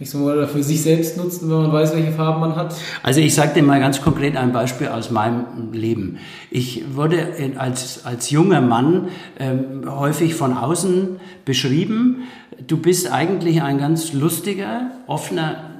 ich 0.00 0.10
sag 0.10 0.22
mal, 0.22 0.48
für 0.48 0.62
sich 0.62 0.82
selbst 0.82 1.18
nutzen, 1.18 1.48
wenn 1.48 1.58
man 1.58 1.72
weiß, 1.72 1.94
welche 1.94 2.10
Farben 2.10 2.40
man 2.40 2.56
hat? 2.56 2.74
Also 3.02 3.20
ich 3.20 3.34
sage 3.34 3.54
dir 3.54 3.62
mal 3.62 3.78
ganz 3.80 4.00
konkret 4.00 4.34
ein 4.34 4.52
Beispiel 4.52 4.88
aus 4.88 5.10
meinem 5.10 5.72
Leben. 5.72 6.18
Ich 6.50 6.96
wurde 6.96 7.34
als, 7.58 8.04
als 8.04 8.30
junger 8.30 8.60
Mann 8.62 9.08
ähm, 9.38 9.82
häufig 9.86 10.34
von 10.34 10.56
außen 10.56 11.20
beschrieben, 11.44 12.22
du 12.66 12.78
bist 12.78 13.12
eigentlich 13.12 13.62
ein 13.62 13.78
ganz 13.78 14.14
lustiger, 14.14 14.90
offener 15.06 15.73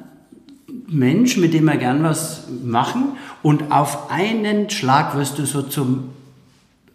Mensch, 0.94 1.36
mit 1.36 1.52
dem 1.52 1.64
wir 1.64 1.76
gern 1.76 2.02
was 2.02 2.44
machen 2.64 3.16
und 3.42 3.70
auf 3.70 4.10
einen 4.10 4.70
Schlag 4.70 5.16
wirst 5.16 5.38
du 5.38 5.44
so 5.44 5.62
zum 5.62 6.10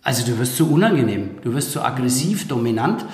also 0.02 0.26
du 0.26 0.40
wirst 0.40 0.56
zu 0.56 0.72
unangenehm, 0.72 1.32
du 1.44 1.54
wirst 1.54 1.72
zu 1.72 1.82
aggressiv, 1.82 2.48
dominant. 2.48 3.06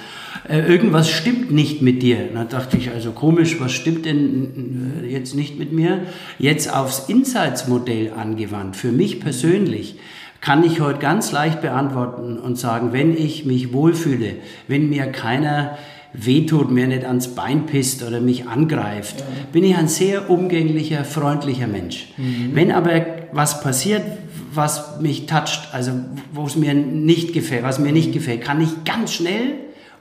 Äh, 0.48 0.60
irgendwas 0.60 1.10
stimmt 1.10 1.52
nicht 1.52 1.82
mit 1.82 2.04
dir. 2.04 2.30
Da 2.34 2.44
dachte 2.44 2.78
ich, 2.78 2.92
also 2.92 3.12
komisch, 3.12 3.60
was 3.60 3.72
stimmt 3.72 4.06
denn 4.06 5.04
jetzt 5.10 5.36
nicht 5.36 5.58
mit 5.58 5.72
mir? 5.72 6.02
Jetzt 6.38 6.72
aufs 6.72 7.10
Insights-Modell 7.10 8.14
angewandt, 8.16 8.76
für 8.76 8.92
mich 8.92 9.20
persönlich, 9.20 9.98
kann 10.42 10.64
ich 10.64 10.80
heute 10.80 11.00
ganz 11.00 11.32
leicht 11.32 11.62
beantworten 11.62 12.38
und 12.38 12.60
sagen, 12.60 12.94
wenn 12.94 13.18
ich 13.18 13.46
mich 13.46 13.74
wohlfühle, 13.74 14.34
wenn 14.68 14.90
mir 14.90 15.08
keiner 15.08 15.78
wehtut, 16.18 16.72
mir 16.72 16.88
nicht 16.88 17.06
ans 17.06 17.30
Bein 17.30 17.66
pisst 17.66 18.04
oder 18.04 18.22
mich 18.22 18.48
angreift, 18.48 19.20
ja. 19.20 19.26
bin 19.52 19.64
ich 19.64 19.76
ein 19.76 19.88
sehr 19.88 20.30
umgänglicher, 20.30 21.04
freundlicher 21.04 21.68
Mensch. 21.68 22.14
Mhm. 22.18 22.52
Wenn 22.54 22.72
aber 22.72 23.06
was 23.32 23.62
passiert, 23.62 24.04
was 24.54 25.02
mich 25.02 25.26
toucht, 25.26 25.70
also 25.74 25.92
wo 26.32 26.46
es 26.46 26.56
mir 26.56 26.74
nicht 26.74 27.34
gefällt, 27.34 27.64
was 27.64 27.80
mir 27.80 27.92
nicht 27.92 28.14
gefällt, 28.14 28.42
kann 28.42 28.62
ich 28.62 28.84
ganz 28.86 29.14
schnell 29.14 29.56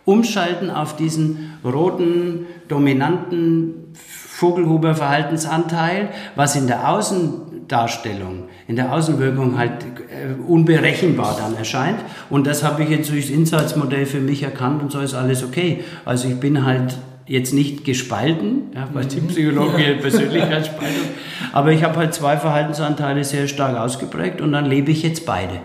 umschalten 0.04 0.70
auf 0.70 0.96
diesen 0.96 1.54
roten, 1.64 2.46
dominanten 2.68 3.74
Vogelhuber-Verhaltensanteil, 3.94 6.10
was 6.36 6.56
in 6.56 6.66
der 6.66 6.90
Außen 6.90 7.53
Außendarstellung, 7.64 8.44
in 8.68 8.76
der 8.76 8.92
Außenwirkung 8.92 9.58
halt 9.58 9.72
äh, 9.82 10.40
unberechenbar 10.46 11.36
dann 11.38 11.56
erscheint. 11.56 11.98
Und 12.30 12.46
das 12.46 12.62
habe 12.62 12.82
ich 12.82 12.90
jetzt 12.90 13.10
durchs 13.10 13.30
Insights-Modell 13.30 14.06
für 14.06 14.20
mich 14.20 14.42
erkannt 14.42 14.82
und 14.82 14.92
so 14.92 15.00
ist 15.00 15.14
alles 15.14 15.42
okay. 15.42 15.84
Also 16.04 16.28
ich 16.28 16.38
bin 16.38 16.64
halt 16.64 16.96
jetzt 17.26 17.54
nicht 17.54 17.84
gespalten, 17.84 18.70
ja, 18.74 18.88
weil 18.92 19.06
die 19.06 19.20
Psychologie 19.20 19.82
ja. 19.82 19.94
Persönlichkeitsspaltung, 20.00 21.08
aber 21.52 21.72
ich 21.72 21.82
habe 21.82 21.96
halt 21.96 22.12
zwei 22.12 22.36
Verhaltensanteile 22.36 23.24
sehr 23.24 23.48
stark 23.48 23.78
ausgeprägt 23.78 24.42
und 24.42 24.52
dann 24.52 24.66
lebe 24.66 24.90
ich 24.90 25.02
jetzt 25.02 25.24
beide. 25.24 25.60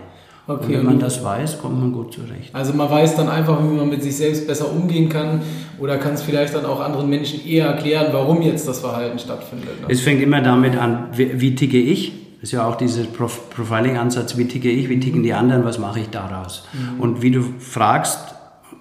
Okay, 0.50 0.64
und 0.64 0.72
wenn 0.72 0.84
man 0.84 0.98
das 0.98 1.22
weiß, 1.22 1.60
kommt 1.60 1.78
man 1.78 1.92
gut 1.92 2.12
zurecht. 2.12 2.52
Also 2.52 2.72
man 2.72 2.90
weiß 2.90 3.14
dann 3.14 3.28
einfach, 3.28 3.62
wie 3.62 3.76
man 3.76 3.88
mit 3.88 4.02
sich 4.02 4.16
selbst 4.16 4.48
besser 4.48 4.72
umgehen 4.72 5.08
kann 5.08 5.42
oder 5.78 5.96
kann 5.96 6.14
es 6.14 6.22
vielleicht 6.22 6.54
dann 6.54 6.66
auch 6.66 6.80
anderen 6.80 7.08
Menschen 7.08 7.46
eher 7.46 7.66
erklären, 7.66 8.08
warum 8.12 8.42
jetzt 8.42 8.66
das 8.66 8.80
Verhalten 8.80 9.18
stattfindet. 9.18 9.80
Ne? 9.80 9.86
Es 9.88 10.00
fängt 10.00 10.20
immer 10.20 10.40
damit 10.40 10.76
an, 10.76 11.08
wie, 11.12 11.40
wie 11.40 11.54
ticke 11.54 11.78
ich? 11.78 12.12
Ist 12.42 12.52
ja 12.52 12.66
auch 12.66 12.76
dieser 12.76 13.04
Prof 13.04 13.50
Profiling-Ansatz, 13.50 14.36
wie 14.36 14.46
ticke 14.46 14.70
ich, 14.70 14.88
wie 14.88 14.98
ticken 14.98 15.22
die 15.22 15.34
anderen, 15.34 15.64
was 15.64 15.78
mache 15.78 16.00
ich 16.00 16.08
daraus? 16.08 16.66
Mhm. 16.72 17.00
Und 17.00 17.22
wie 17.22 17.30
du 17.30 17.42
fragst, 17.58 18.18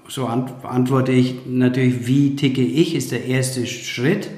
so 0.07 0.25
antworte 0.25 1.11
ich 1.11 1.45
natürlich, 1.45 2.07
wie 2.07 2.35
ticke 2.35 2.61
ich, 2.63 2.95
ist 2.95 3.11
der 3.11 3.25
erste 3.25 3.67
Schritt, 3.67 4.29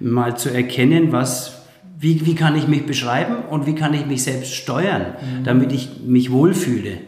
mal 0.00 0.36
zu 0.36 0.48
erkennen, 0.48 1.12
was 1.12 1.61
wie, 2.02 2.26
wie 2.26 2.34
kann 2.34 2.56
ich 2.56 2.66
mich 2.66 2.84
beschreiben 2.84 3.36
und 3.48 3.66
wie 3.66 3.76
kann 3.76 3.94
ich 3.94 4.06
mich 4.06 4.24
selbst 4.24 4.52
steuern, 4.54 5.02
mhm. 5.02 5.44
damit 5.44 5.72
ich 5.72 6.00
mich 6.04 6.32
wohlfühle, 6.32 6.98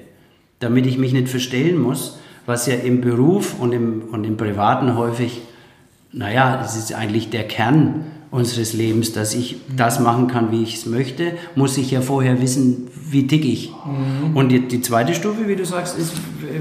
damit 0.61 0.87
ich 0.87 0.99
mich 0.99 1.13
nicht 1.13 1.29
verstellen 1.29 1.83
muss, 1.83 2.21
was 2.47 2.69
ja 2.69 2.75
im 2.75 3.01
Beruf 3.01 3.59
und 3.59 3.73
im, 3.73 4.03
und 4.13 4.23
im 4.23 4.37
Privaten 4.37 4.97
häufig, 4.97 5.41
naja, 6.13 6.63
es 6.65 6.77
ist 6.77 6.95
eigentlich 6.95 7.29
der 7.29 7.43
Kern 7.43 8.05
unseres 8.31 8.73
Lebens, 8.73 9.13
dass 9.13 9.35
ich 9.35 9.57
das 9.77 9.99
machen 9.99 10.29
kann, 10.29 10.53
wie 10.53 10.63
ich 10.63 10.77
es 10.77 10.87
möchte, 10.87 11.33
muss 11.57 11.77
ich 11.77 11.91
ja 11.91 12.01
vorher 12.01 12.41
wissen, 12.41 12.87
wie 13.15 13.27
tick 13.27 13.45
ich. 13.45 13.71
Mhm. 13.71 14.37
Und 14.37 14.51
die, 14.51 14.61
die, 14.61 14.83
zweite 14.83 15.15
Stufe, 15.15 15.49
wie 15.49 15.57
du 15.57 15.65
sagst, 15.65 15.97
ist, 15.99 16.13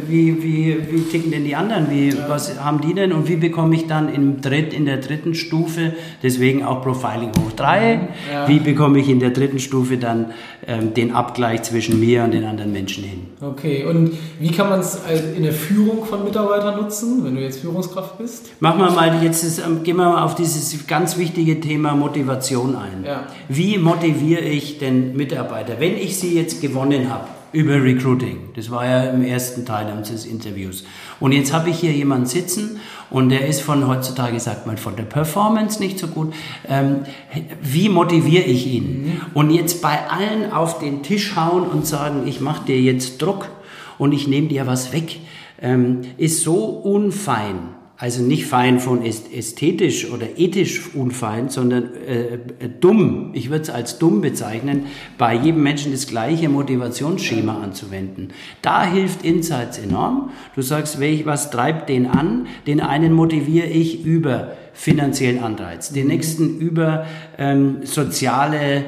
wie, 0.08 0.42
wie, 0.42 0.78
wie 0.90 1.02
ticken 1.02 1.32
denn 1.32 1.44
die 1.44 1.56
anderen? 1.56 1.90
Wie, 1.90 2.10
ja. 2.10 2.30
Was 2.30 2.58
haben 2.64 2.80
die 2.80 2.94
denn? 2.94 3.12
Und 3.12 3.28
wie 3.28 3.36
bekomme 3.36 3.76
ich 3.76 3.88
dann 3.88 4.14
im 4.14 4.40
Dritt, 4.40 4.74
in 4.74 4.86
der 4.86 4.98
dritten 4.98 5.34
Stufe, 5.34 5.94
deswegen 6.22 6.64
auch 6.64 6.82
Profiling 6.82 7.32
hoch 7.32 7.52
drei, 7.56 7.98
mhm. 7.98 8.08
ja. 8.32 8.48
wie 8.48 8.60
bekomme 8.60 9.00
ich 9.00 9.10
in 9.10 9.20
der 9.20 9.32
dritten 9.32 9.60
Stufe 9.60 9.98
dann 9.98 10.28
ähm, 10.68 10.94
den 10.94 11.12
Abgleich 11.12 11.64
zwischen 11.64 12.00
mir 12.00 12.24
und 12.24 12.32
den 12.32 12.46
anderen 12.46 12.72
Menschen 12.72 13.04
hin? 13.04 13.22
Okay, 13.42 13.84
und 13.84 14.12
wie 14.40 14.52
kann 14.52 14.70
man 14.70 14.80
es 14.80 15.00
in 15.36 15.44
der 15.44 15.52
Führung 15.52 16.06
von 16.06 16.24
Mitarbeitern 16.24 16.80
nutzen, 16.80 17.26
wenn 17.26 17.36
du 17.36 17.42
jetzt 17.42 17.60
Führungskraft 17.60 18.18
bist? 18.18 18.52
Machen 18.62 18.80
wir 18.80 18.92
mal 18.92 19.24
jetzt, 19.24 19.44
ist, 19.44 19.60
ähm, 19.60 19.84
gehen 19.84 19.98
wir 19.98 20.06
mal 20.06 20.24
auf 20.24 20.36
dieses 20.36 20.88
ganz 20.88 21.18
wichtige 21.18 21.60
Thema 21.60 21.96
Motivation 21.96 22.76
ein. 22.76 23.04
Ja. 23.06 23.24
Wie 23.50 23.78
motiviere 23.78 24.42
ich 24.42 24.78
den 24.78 25.18
Mitarbeiter, 25.18 25.80
wenn 25.80 25.98
ich 25.98 26.18
sie 26.18 26.36
jetzt 26.36 26.43
gewonnen 26.62 27.10
habe? 27.10 27.28
über 27.54 27.82
Recruiting. 27.82 28.50
Das 28.56 28.72
war 28.72 28.86
ja 28.86 29.04
im 29.12 29.24
ersten 29.24 29.64
Teil 29.64 29.94
unseres 29.96 30.26
Interviews. 30.26 30.84
Und 31.20 31.32
jetzt 31.32 31.54
habe 31.54 31.70
ich 31.70 31.80
hier 31.80 31.92
jemanden 31.92 32.26
sitzen 32.26 32.80
und 33.12 33.30
der 33.30 33.48
ist 33.48 33.62
von 33.62 33.88
heutzutage, 33.88 34.40
sagt 34.40 34.66
man, 34.66 34.78
von 34.78 34.96
der 34.96 35.04
Performance 35.04 35.80
nicht 35.80 36.00
so 36.00 36.08
gut. 36.08 36.34
Ähm, 36.68 37.02
wie 37.62 37.90
motiviere 37.90 38.44
ich 38.44 38.66
ihn? 38.66 39.04
Mhm. 39.04 39.22
Und 39.36 39.52
jetzt 39.52 39.84
bei 39.84 40.10
allen 40.10 40.52
auf 40.52 40.80
den 40.80 41.04
Tisch 41.04 41.36
hauen 41.36 41.68
und 41.68 41.86
sagen, 41.86 42.24
ich 42.26 42.42
mache 42.42 42.66
dir 42.66 42.82
jetzt 42.82 43.22
Druck 43.22 43.48
und 44.00 44.14
ich 44.14 44.28
nehme 44.28 44.48
dir 44.48 44.66
was 44.66 44.92
weg, 44.92 45.20
ähm, 45.62 46.02
ist 46.18 46.42
so 46.42 46.56
unfein 46.56 47.83
also 47.98 48.24
nicht 48.24 48.48
fein 48.48 48.80
von 48.80 49.04
ästhetisch 49.04 50.10
oder 50.10 50.38
ethisch 50.38 50.96
unfein, 50.96 51.50
sondern 51.50 51.92
äh, 52.08 52.40
dumm. 52.80 53.30
Ich 53.34 53.50
würde 53.50 53.62
es 53.62 53.70
als 53.70 54.00
dumm 54.00 54.22
bezeichnen, 54.22 54.88
bei 55.18 55.36
jedem 55.36 55.62
Menschen 55.62 55.92
das 55.92 56.08
gleiche 56.08 56.50
Motivationsschema 56.50 57.62
anzuwenden. 57.62 58.30
Da 58.62 58.84
hilft 58.84 59.24
Insights 59.24 59.78
enorm. 59.78 60.32
Du 60.56 60.62
sagst, 60.62 61.00
was 61.00 61.52
treibt 61.52 61.88
den 61.88 62.08
an? 62.08 62.48
Den 62.66 62.82
einen 62.82 63.14
motiviere 63.14 63.68
ich 63.68 64.04
über 64.04 64.58
finanziellen 64.74 65.44
Anreiz, 65.44 65.92
den 65.94 66.08
nächsten 66.08 66.58
über 66.58 67.06
ähm, 67.38 67.82
soziale 67.84 68.86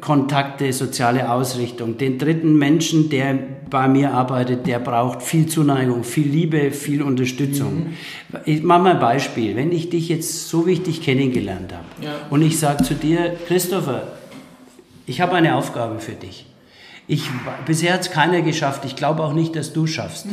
Kontakte, 0.00 0.72
soziale 0.72 1.30
Ausrichtung. 1.30 1.98
Den 1.98 2.18
dritten 2.18 2.56
Menschen, 2.56 3.08
der 3.08 3.38
bei 3.68 3.88
mir 3.88 4.12
arbeitet, 4.12 4.66
der 4.66 4.78
braucht 4.78 5.22
viel 5.22 5.46
Zuneigung, 5.46 6.04
viel 6.04 6.28
Liebe, 6.28 6.70
viel 6.70 7.02
Unterstützung. 7.02 7.74
Mhm. 7.74 7.96
Ich 8.44 8.62
mache 8.62 8.82
mal 8.82 8.94
ein 8.94 9.00
Beispiel. 9.00 9.56
Wenn 9.56 9.72
ich 9.72 9.90
dich 9.90 10.08
jetzt 10.08 10.48
so 10.48 10.66
wichtig 10.66 11.02
kennengelernt 11.02 11.72
habe 11.72 11.84
ja. 12.02 12.12
und 12.30 12.42
ich 12.42 12.58
sage 12.58 12.84
zu 12.84 12.94
dir, 12.94 13.36
Christopher, 13.46 14.08
ich 15.06 15.20
habe 15.20 15.32
eine 15.32 15.56
Aufgabe 15.56 15.98
für 16.00 16.12
dich. 16.12 16.46
Ich, 17.12 17.28
bisher 17.66 17.94
hat 17.94 18.02
es 18.02 18.12
keiner 18.12 18.40
geschafft. 18.40 18.84
Ich 18.84 18.94
glaube 18.94 19.24
auch 19.24 19.32
nicht, 19.32 19.56
dass 19.56 19.72
du 19.72 19.88
schaffst. 19.88 20.26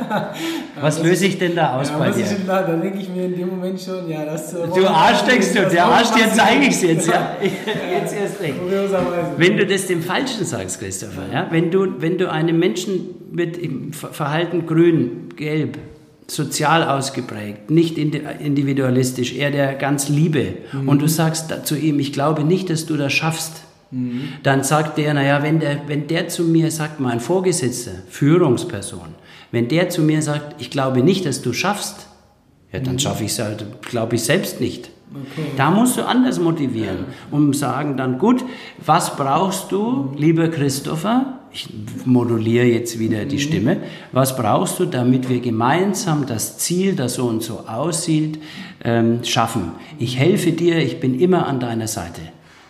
Was 0.80 1.02
löse 1.02 1.26
ich 1.26 1.38
denn 1.38 1.54
da 1.54 1.78
aus 1.78 1.90
ja, 1.90 1.98
bei 1.98 2.10
dir? 2.10 2.24
Ich, 2.24 2.46
da, 2.46 2.62
da 2.62 2.74
denke 2.74 3.00
ich 3.00 3.10
mir 3.10 3.26
in 3.26 3.36
dem 3.36 3.50
Moment 3.50 3.78
schon, 3.78 4.08
ja, 4.08 4.24
das. 4.24 4.54
Äh, 4.54 4.66
du 4.74 4.86
Arsch 4.86 5.20
denkst 5.24 5.52
du, 5.52 5.68
der 5.68 5.84
Arsch, 5.84 6.12
dir 6.12 6.32
zeige 6.32 6.62
ich 6.62 6.70
es 6.70 6.82
jetzt, 6.82 7.08
ja. 7.12 7.36
jetzt 7.42 8.14
erst 8.14 8.40
recht. 8.40 8.54
Wenn 9.36 9.58
du 9.58 9.66
das 9.66 9.88
dem 9.88 10.02
Falschen 10.02 10.46
sagst, 10.46 10.80
Christopher, 10.80 11.24
ja, 11.30 11.48
wenn 11.50 11.70
du, 11.70 12.00
wenn 12.00 12.16
du 12.16 12.30
einem 12.32 12.58
Menschen 12.58 13.14
mit 13.30 13.60
Verhalten 13.94 14.64
grün, 14.64 15.28
gelb, 15.36 15.76
sozial 16.28 16.82
ausgeprägt, 16.84 17.70
nicht 17.70 17.98
individualistisch, 17.98 19.34
eher 19.34 19.50
der 19.50 19.74
ganz 19.74 20.08
Liebe, 20.08 20.54
mhm. 20.72 20.88
und 20.88 21.02
du 21.02 21.08
sagst 21.08 21.52
zu 21.66 21.76
ihm, 21.76 22.00
ich 22.00 22.14
glaube 22.14 22.42
nicht, 22.42 22.70
dass 22.70 22.86
du 22.86 22.96
das 22.96 23.12
schaffst, 23.12 23.65
Mhm. 23.90 24.28
Dann 24.42 24.64
sagt 24.64 24.98
der, 24.98 25.14
naja, 25.14 25.42
wenn 25.42 25.60
der, 25.60 25.80
wenn 25.86 26.06
der 26.08 26.28
zu 26.28 26.44
mir 26.44 26.70
sagt, 26.70 27.00
mein 27.00 27.20
Vorgesetzter, 27.20 27.92
Führungsperson, 28.08 29.14
wenn 29.52 29.68
der 29.68 29.88
zu 29.88 30.02
mir 30.02 30.22
sagt, 30.22 30.60
ich 30.60 30.70
glaube 30.70 31.02
nicht, 31.02 31.24
dass 31.24 31.42
du 31.42 31.52
schaffst, 31.52 32.08
ja, 32.72 32.80
dann 32.80 32.94
mhm. 32.94 32.98
schaffe 32.98 33.24
ich 33.24 33.30
es 33.30 33.38
halt, 33.38 33.64
glaube 33.82 34.16
ich 34.16 34.24
selbst 34.24 34.60
nicht. 34.60 34.90
Okay. 35.10 35.46
Da 35.56 35.70
musst 35.70 35.96
du 35.96 36.02
anders 36.02 36.40
motivieren, 36.40 37.04
um 37.30 37.54
sagen 37.54 37.96
dann, 37.96 38.18
gut, 38.18 38.44
was 38.84 39.16
brauchst 39.16 39.70
du, 39.70 40.10
mhm. 40.12 40.16
lieber 40.16 40.48
Christopher? 40.48 41.38
Ich 41.52 41.68
moduliere 42.04 42.66
jetzt 42.66 42.98
wieder 42.98 43.24
die 43.24 43.36
mhm. 43.36 43.40
Stimme. 43.40 43.76
Was 44.12 44.36
brauchst 44.36 44.80
du, 44.80 44.84
damit 44.84 45.28
wir 45.28 45.40
gemeinsam 45.40 46.26
das 46.26 46.58
Ziel, 46.58 46.96
das 46.96 47.14
so 47.14 47.26
und 47.26 47.42
so 47.42 47.60
aussieht, 47.66 48.40
ähm, 48.84 49.22
schaffen? 49.22 49.72
Ich 49.98 50.18
helfe 50.18 50.52
dir, 50.52 50.78
ich 50.78 51.00
bin 51.00 51.18
immer 51.18 51.46
an 51.46 51.60
deiner 51.60 51.86
Seite. 51.86 52.20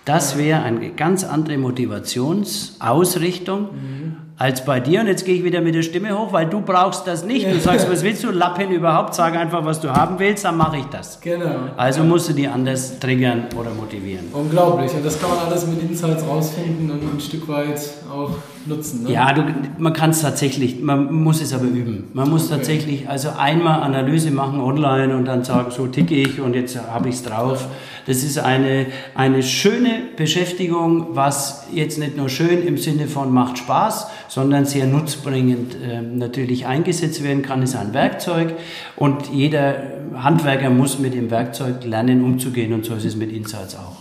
Das 0.06 0.38
wäre 0.38 0.62
eine 0.62 0.92
ganz 0.92 1.24
andere 1.24 1.58
Motivationsausrichtung 1.58 3.62
mhm. 3.62 4.16
Als 4.38 4.64
bei 4.64 4.80
dir. 4.80 5.00
Und 5.00 5.06
jetzt 5.06 5.24
gehe 5.24 5.34
ich 5.34 5.44
wieder 5.44 5.60
mit 5.60 5.74
der 5.74 5.82
Stimme 5.82 6.16
hoch, 6.18 6.32
weil 6.32 6.46
du 6.46 6.60
brauchst 6.60 7.06
das 7.06 7.24
nicht. 7.24 7.46
Du 7.46 7.58
sagst, 7.58 7.90
was 7.90 8.02
willst 8.02 8.22
du? 8.22 8.30
Lappen 8.30 8.70
überhaupt? 8.70 9.14
Sag 9.14 9.34
einfach, 9.34 9.64
was 9.64 9.80
du 9.80 9.90
haben 9.90 10.18
willst, 10.18 10.44
dann 10.44 10.56
mache 10.56 10.78
ich 10.78 10.84
das. 10.86 11.20
Genau. 11.20 11.70
Also 11.76 12.04
musst 12.04 12.28
du 12.28 12.32
die 12.34 12.46
anders 12.46 12.98
triggern 12.98 13.46
oder 13.58 13.70
motivieren. 13.70 14.26
Unglaublich. 14.32 14.92
Und 14.92 15.04
das 15.04 15.20
kann 15.20 15.30
man 15.30 15.38
alles 15.38 15.66
mit 15.66 15.82
Insights 15.82 16.26
rausfinden 16.26 16.90
und 16.90 17.02
ein 17.14 17.20
Stück 17.20 17.48
weit 17.48 17.80
auch 18.12 18.32
nutzen. 18.66 19.04
Ne? 19.04 19.12
Ja, 19.12 19.32
du, 19.32 19.42
man 19.78 19.92
kann 19.92 20.10
es 20.10 20.20
tatsächlich, 20.20 20.82
man 20.82 21.12
muss 21.12 21.40
es 21.40 21.54
aber 21.54 21.64
üben. 21.64 22.10
Man 22.12 22.28
muss 22.28 22.46
okay. 22.46 22.56
tatsächlich 22.56 23.08
also 23.08 23.30
einmal 23.38 23.82
Analyse 23.82 24.30
machen 24.30 24.60
online 24.60 25.16
und 25.16 25.24
dann 25.24 25.44
sagen, 25.44 25.70
so 25.70 25.86
ticke 25.86 26.14
ich 26.14 26.40
und 26.40 26.54
jetzt 26.54 26.78
habe 26.90 27.08
ich 27.08 27.16
es 27.16 27.22
drauf. 27.22 27.68
Das 28.06 28.22
ist 28.22 28.38
eine, 28.38 28.86
eine 29.14 29.42
schöne 29.42 30.02
Beschäftigung, 30.16 31.08
was 31.10 31.66
jetzt 31.72 31.98
nicht 31.98 32.16
nur 32.16 32.28
schön 32.28 32.64
im 32.64 32.78
Sinne 32.78 33.08
von 33.08 33.32
macht 33.32 33.58
Spaß, 33.58 34.06
sondern 34.28 34.64
sehr 34.64 34.86
nutzbringend 34.86 35.74
äh, 35.74 36.00
natürlich 36.00 36.66
eingesetzt 36.66 37.22
werden 37.22 37.42
kann, 37.42 37.62
ist 37.62 37.76
ein 37.76 37.94
Werkzeug 37.94 38.54
und 38.96 39.30
jeder 39.32 39.76
Handwerker 40.14 40.70
muss 40.70 40.98
mit 40.98 41.14
dem 41.14 41.30
Werkzeug 41.30 41.84
lernen, 41.84 42.24
umzugehen 42.24 42.72
und 42.72 42.84
so 42.84 42.94
ist 42.94 43.04
es 43.04 43.16
mit 43.16 43.32
Insights 43.32 43.76
auch. 43.76 43.96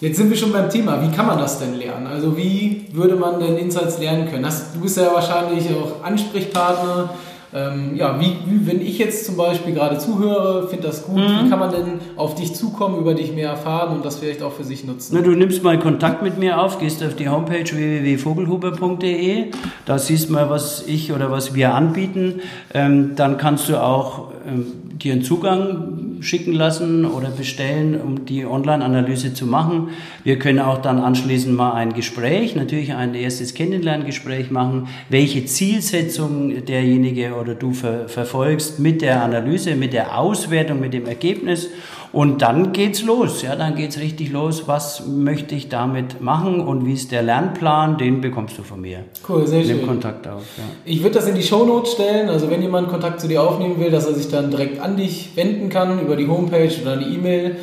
Jetzt 0.00 0.18
sind 0.18 0.28
wir 0.28 0.36
schon 0.36 0.52
beim 0.52 0.68
Thema. 0.68 1.00
Wie 1.00 1.14
kann 1.14 1.26
man 1.26 1.38
das 1.38 1.60
denn 1.60 1.74
lernen? 1.74 2.06
Also 2.06 2.36
wie 2.36 2.88
würde 2.92 3.16
man 3.16 3.40
denn 3.40 3.56
Insights 3.56 3.98
lernen 3.98 4.28
können? 4.28 4.42
du 4.42 4.80
bist 4.80 4.96
ja 4.96 5.12
wahrscheinlich 5.14 5.66
auch 5.70 6.04
Ansprechpartner 6.04 7.10
ähm, 7.54 7.94
ja, 7.94 8.18
wie, 8.18 8.36
wie, 8.46 8.66
wenn 8.66 8.80
ich 8.80 8.98
jetzt 8.98 9.24
zum 9.26 9.36
Beispiel 9.36 9.74
gerade 9.74 9.96
zuhöre, 9.98 10.66
finde 10.68 10.88
das 10.88 11.04
gut, 11.04 11.18
mhm. 11.18 11.44
wie 11.44 11.48
kann 11.48 11.60
man 11.60 11.70
denn 11.70 12.00
auf 12.16 12.34
dich 12.34 12.52
zukommen, 12.52 12.98
über 12.98 13.14
dich 13.14 13.32
mehr 13.32 13.48
erfahren 13.48 13.94
und 13.94 14.04
das 14.04 14.18
vielleicht 14.18 14.42
auch 14.42 14.52
für 14.52 14.64
sich 14.64 14.84
nutzen? 14.84 15.14
Na, 15.14 15.22
du 15.22 15.30
nimmst 15.30 15.62
mal 15.62 15.78
Kontakt 15.78 16.20
mit 16.20 16.36
mir 16.36 16.60
auf, 16.60 16.80
gehst 16.80 17.04
auf 17.04 17.14
die 17.14 17.28
Homepage 17.28 17.64
www.vogelhuber.de, 17.64 19.52
da 19.86 19.98
siehst 19.98 20.30
du 20.30 20.32
mal, 20.32 20.50
was 20.50 20.84
ich 20.88 21.12
oder 21.12 21.30
was 21.30 21.54
wir 21.54 21.74
anbieten. 21.74 22.40
Ähm, 22.72 23.14
dann 23.14 23.38
kannst 23.38 23.68
du 23.68 23.80
auch 23.80 24.32
ähm, 24.48 24.66
dir 24.98 25.12
einen 25.12 25.22
Zugang 25.22 26.18
schicken 26.20 26.52
lassen 26.52 27.04
oder 27.04 27.28
bestellen, 27.28 28.00
um 28.00 28.24
die 28.24 28.46
Online-Analyse 28.46 29.34
zu 29.34 29.46
machen. 29.46 29.90
Wir 30.22 30.38
können 30.38 30.58
auch 30.58 30.78
dann 30.78 30.98
anschließend 30.98 31.54
mal 31.54 31.72
ein 31.72 31.92
Gespräch, 31.92 32.56
natürlich 32.56 32.94
ein 32.94 33.14
erstes 33.14 33.54
Kennenlerngespräch 33.54 34.50
machen, 34.50 34.88
welche 35.08 35.44
Zielsetzung 35.44 36.64
derjenige 36.64 37.34
oder 37.34 37.54
du 37.54 37.72
ver 37.72 38.08
verfolgst 38.08 38.78
mit 38.78 39.02
der 39.02 39.22
Analyse, 39.22 39.74
mit 39.74 39.92
der 39.92 40.18
Auswertung, 40.18 40.80
mit 40.80 40.94
dem 40.94 41.06
Ergebnis 41.06 41.68
Und 42.14 42.42
dann 42.42 42.72
geht's 42.72 43.02
los, 43.02 43.42
ja, 43.42 43.56
dann 43.56 43.74
geht's 43.74 43.98
richtig 43.98 44.30
los. 44.30 44.68
Was 44.68 45.04
möchte 45.04 45.56
ich 45.56 45.68
damit 45.68 46.20
machen 46.20 46.60
und 46.60 46.86
wie 46.86 46.92
ist 46.92 47.10
der 47.10 47.22
Lernplan? 47.22 47.98
Den 47.98 48.20
bekommst 48.20 48.56
du 48.56 48.62
von 48.62 48.80
mir. 48.80 49.00
Cool, 49.28 49.48
sehr 49.48 49.64
Nimm 49.64 49.78
schön. 49.78 49.86
Kontakt 49.88 50.28
auf. 50.28 50.42
Ja. 50.56 50.62
Ich 50.84 51.02
würde 51.02 51.16
das 51.16 51.26
in 51.26 51.34
die 51.34 51.42
Shownotes 51.42 51.94
stellen, 51.94 52.28
also 52.28 52.48
wenn 52.50 52.62
jemand 52.62 52.88
Kontakt 52.88 53.20
zu 53.20 53.26
dir 53.26 53.42
aufnehmen 53.42 53.80
will, 53.80 53.90
dass 53.90 54.06
er 54.06 54.14
sich 54.14 54.28
dann 54.30 54.52
direkt 54.52 54.80
an 54.80 54.96
dich 54.96 55.30
wenden 55.34 55.70
kann 55.70 56.00
über 56.00 56.14
die 56.14 56.28
Homepage 56.28 56.70
oder 56.82 56.96
die 56.96 57.16
E-Mail. 57.16 57.56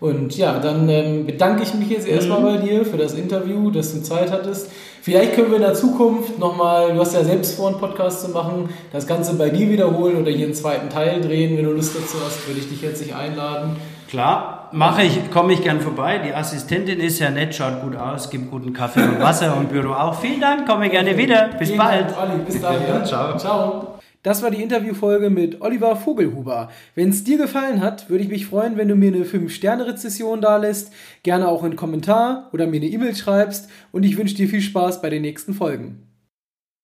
Und 0.00 0.34
ja, 0.38 0.58
dann 0.58 0.88
ähm, 0.88 1.26
bedanke 1.26 1.64
ich 1.64 1.74
mich 1.74 1.90
jetzt 1.90 2.08
erstmal 2.08 2.40
bei 2.40 2.56
dir 2.56 2.86
für 2.86 2.96
das 2.96 3.12
Interview, 3.12 3.70
dass 3.70 3.92
du 3.92 4.02
Zeit 4.02 4.32
hattest. 4.32 4.70
Vielleicht 5.02 5.34
können 5.34 5.48
wir 5.50 5.56
in 5.56 5.62
der 5.62 5.74
Zukunft 5.74 6.38
nochmal, 6.38 6.94
du 6.94 7.00
hast 7.00 7.12
ja 7.12 7.24
selbst 7.24 7.56
vor, 7.56 7.68
einen 7.68 7.78
Podcast 7.78 8.22
zu 8.22 8.30
machen, 8.30 8.70
das 8.90 9.06
Ganze 9.06 9.34
bei 9.34 9.50
dir 9.50 9.68
wiederholen 9.68 10.16
oder 10.16 10.30
hier 10.30 10.46
einen 10.46 10.54
zweiten 10.54 10.88
Teil 10.88 11.20
drehen. 11.20 11.58
Wenn 11.58 11.64
du 11.66 11.72
Lust 11.72 11.94
dazu 11.94 12.16
hast, 12.24 12.48
würde 12.48 12.60
ich 12.60 12.70
dich 12.70 12.82
herzlich 12.82 13.14
einladen. 13.14 13.76
Klar, 14.08 14.70
mache 14.72 15.02
ich, 15.02 15.30
komme 15.30 15.52
ich 15.52 15.62
gern 15.62 15.82
vorbei. 15.82 16.18
Die 16.18 16.32
Assistentin 16.32 16.98
ist 16.98 17.18
ja 17.18 17.30
nett, 17.30 17.54
schaut 17.54 17.82
gut 17.82 17.94
aus, 17.94 18.30
gibt 18.30 18.50
guten 18.50 18.72
Kaffee 18.72 19.02
und 19.02 19.20
Wasser 19.20 19.54
und 19.54 19.68
Büro 19.68 19.92
auch. 19.92 20.18
Vielen 20.18 20.40
Dank, 20.40 20.66
komme 20.66 20.88
gerne 20.88 21.14
wieder. 21.18 21.50
Bis 21.58 21.68
Vielen 21.68 21.78
bald. 21.78 22.10
Dank, 22.10 22.18
Olli. 22.18 22.42
Bis 22.46 22.58
dahin. 22.58 22.88
Ja, 22.88 23.04
Ciao. 23.04 23.36
Ciao. 23.36 23.98
Das 24.22 24.42
war 24.42 24.50
die 24.50 24.62
Interviewfolge 24.62 25.28
mit 25.28 25.60
Oliver 25.60 25.94
Vogelhuber. 25.94 26.70
Wenn 26.94 27.10
es 27.10 27.22
dir 27.22 27.36
gefallen 27.36 27.82
hat, 27.82 28.08
würde 28.08 28.24
ich 28.24 28.30
mich 28.30 28.46
freuen, 28.46 28.78
wenn 28.78 28.88
du 28.88 28.96
mir 28.96 29.12
eine 29.14 29.24
5-Sterne-Rezession 29.24 30.40
da 30.40 30.56
lässt, 30.56 30.90
gerne 31.22 31.46
auch 31.46 31.62
einen 31.62 31.76
Kommentar 31.76 32.48
oder 32.52 32.66
mir 32.66 32.80
eine 32.80 32.86
E-Mail 32.86 33.14
schreibst 33.14 33.68
und 33.92 34.04
ich 34.04 34.16
wünsche 34.16 34.34
dir 34.34 34.48
viel 34.48 34.62
Spaß 34.62 35.02
bei 35.02 35.10
den 35.10 35.20
nächsten 35.22 35.52
Folgen. 35.52 36.07